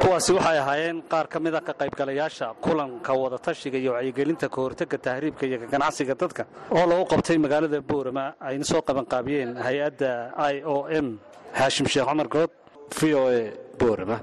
Kuwaasi 0.00 0.32
waxay 0.38 0.58
ahaayeen 0.58 1.02
qaar 1.12 1.26
ka 1.28 1.38
mid 1.40 1.54
a 1.54 1.60
ka 1.60 1.72
qaybgalayaasha 1.80 2.54
kulanka 2.64 3.12
wadatashiga 3.22 3.78
iyo 3.78 3.92
wacyigelinta 3.92 4.48
ka 4.48 4.56
hortega 4.62 4.98
tahriibka 4.98 5.46
iyo 5.46 5.58
ka 5.62 5.66
ganacsiga 5.66 6.14
dadka 6.14 6.46
oo 6.72 6.84
lagu 6.90 7.04
qabtay 7.12 7.36
magaalada 7.38 7.80
boorama 7.80 8.34
ayna 8.40 8.64
soo 8.64 8.80
qabanqaabiyeen 8.88 9.56
hay'adda 9.66 10.32
i 10.52 10.62
o 10.64 10.86
m. 10.88 11.18
Haashim 11.58 11.86
sheekh 11.86 12.06
cumar 12.08 12.28
good 12.28 12.50
v 12.98 13.14
o 13.14 13.28
a 13.28 13.52
boorama. 13.78 14.18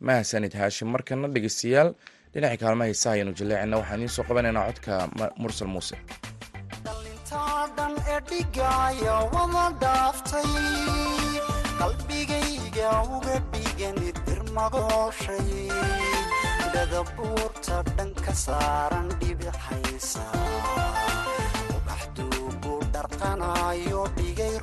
Mahadsanid 0.00 0.52
haashim 0.60 0.88
markana 0.94 1.28
dhegeystayaal 1.34 1.94
dhinaci 2.34 2.56
kaalma 2.62 2.84
heesaha 2.90 3.14
ayanu 3.16 3.32
jaleecina 3.40 3.76
waxaan 3.80 4.00
idiin 4.00 4.14
soo 4.16 4.24
qabanaynaa 4.28 4.66
codka 4.68 4.92
mursal 5.42 5.68
muuse. 5.74 5.96
Dhalintaa 6.84 7.60
dhan 7.76 7.92
ee 8.12 8.20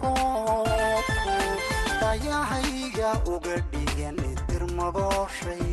roobku. 0.04 1.36
Dhayahayga 2.02 3.10
uga 3.36 3.56
dhigani 3.72 4.30
dirmagooshay 4.48 5.68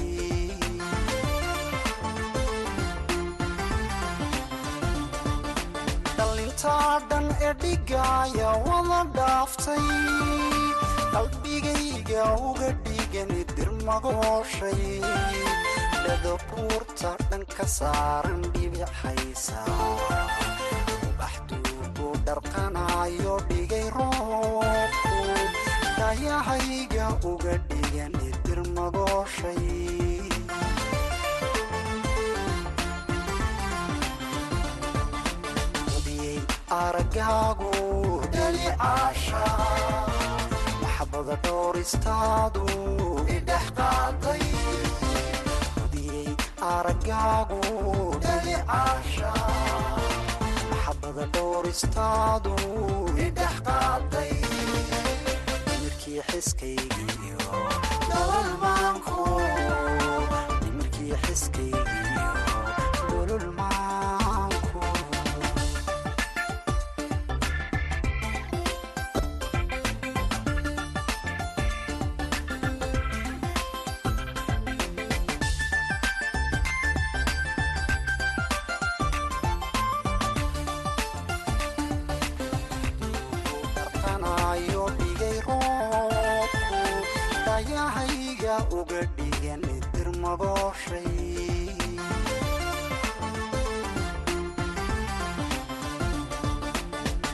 dhalintaa 6.67 7.01
dhan 7.11 7.27
ee 7.47 7.53
dhigaya 7.63 8.51
wada 8.67 9.01
dhaaftay. 9.17 9.87
Qalbigayga 11.13 12.25
uga 12.49 12.69
dhig 12.85 12.97
dhigani 13.13 13.41
dirmagooshay 13.57 14.83
dhadabuurta 16.05 17.11
dhanka 17.31 17.65
saaran 17.79 18.43
dhibixaysa 18.55 19.61
ubaxduugu 21.09 22.09
dharqanayo 22.27 23.35
dhigay 23.51 23.87
roobku. 23.97 25.17
Dhayahayga 25.99 27.07
uga 27.33 27.55
dhigani 27.71 28.29
dirmagooshay 28.45 29.65
aragaagu 37.17 37.71
dhalicaasha 38.35 39.45
maxbada 40.83 41.37
dhooristaadu 41.45 42.65
idhex 43.37 43.67
qaaday 43.79 44.45
hudiyey 45.79 46.29
aragaagu 46.73 47.61
dhalicaasha 48.25 49.33
maxbada 50.73 51.25
dhooristaadu 51.37 52.55
idhex 53.27 53.55
qaaday 53.71 54.33
nimirkii 55.69 56.21
xiskaygiiyo 56.31 57.41
nolol 58.11 58.51
maanku 58.65 59.19
nimirkii 60.65 61.15
xiskaygiiyo 61.25 62.06
dhayahayga 87.71 88.55
uga 88.79 89.01
dhigan 89.19 89.63
dirmagooshay 89.95 91.11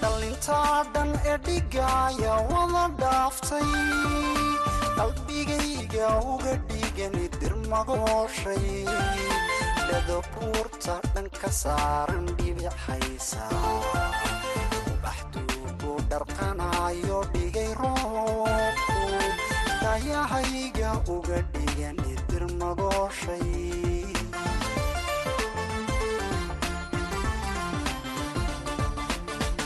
dhallintaa 0.03 0.79
dhan 0.95 1.11
ee 1.33 1.37
dhigaaya 1.47 2.35
wada 2.53 2.85
dhaaftay 3.03 3.69
qalbigayga 4.99 6.09
uga 6.35 6.55
dhigani 6.71 7.25
dirmagooshay 7.41 8.67
dhadabuurta 9.89 10.95
dhanka 11.15 11.51
saaran 11.63 12.27
dhibixaysa 12.41 13.45
ubaxduugu 14.93 15.93
dharqanayo 16.13 17.19
dhayahayga 20.43 20.91
uga 21.15 21.39
dhigani 21.55 22.13
dirmagooshay 22.29 23.51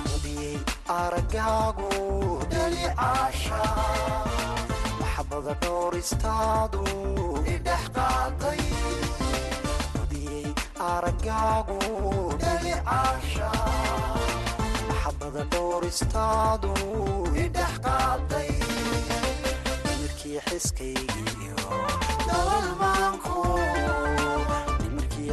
hudiyey 0.08 0.56
aragaagu 0.98 1.90
dhalicaasha 2.52 3.60
maxbada 5.00 5.54
maxbada 14.90 15.42
dhooristaadu 15.54 16.72
idhex 17.44 17.72
xiskaygiiyo 17.86 18.55
nolol 22.28 22.66
maanku 22.80 23.42
nimirkii 24.80 25.30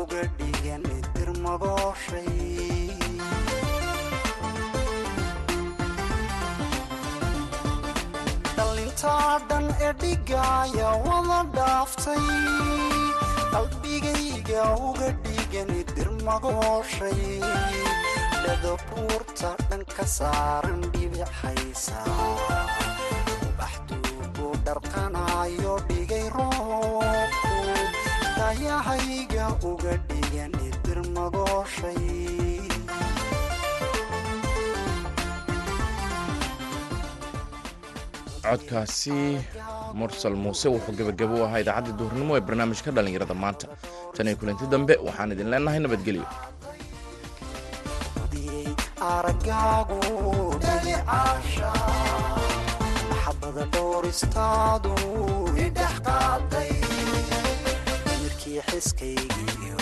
uga 0.00 0.22
dhigan 0.38 0.84
dirmagooshay 1.14 2.28
dhallintaa 8.56 9.34
dhan 9.50 9.66
ee 9.86 9.92
dhigaaya 10.02 10.88
wada 11.06 11.38
dhaaftay 11.56 12.24
qalbigayga 13.54 14.64
uga 14.88 15.08
dhigani 15.24 15.80
dirmagooshay 15.94 17.20
dhadabuurta 18.44 19.50
dhanka 19.68 20.04
saaran 20.16 20.80
dhibixaysa 20.94 21.98
ubaxduugu 23.48 24.48
dharqanayo 24.66 25.74
roobku 25.90 26.19
uga 28.60 29.94
codkaasi 38.44 39.16
mursal 39.98 40.34
muuse 40.42 40.66
wuxuu 40.74 40.96
gebagabo 40.98 41.34
u 41.40 41.44
ahaa 41.46 41.62
idaacadda 41.64 41.98
duhurnimo 42.00 42.32
ee 42.36 42.44
barnaamijka 42.48 42.90
dhallinyarada 42.96 43.34
maanta. 43.42 43.66
Tan 44.14 44.26
iyo 44.28 44.36
kulanti 44.40 44.64
dambe 44.72 44.94
waxaan 45.06 45.32
idin 45.34 45.50
leenahay 45.52 45.80
nabadgelyo 45.84 46.24
nimirkii 58.60 58.70
xiskaygiiyo 58.70 59.76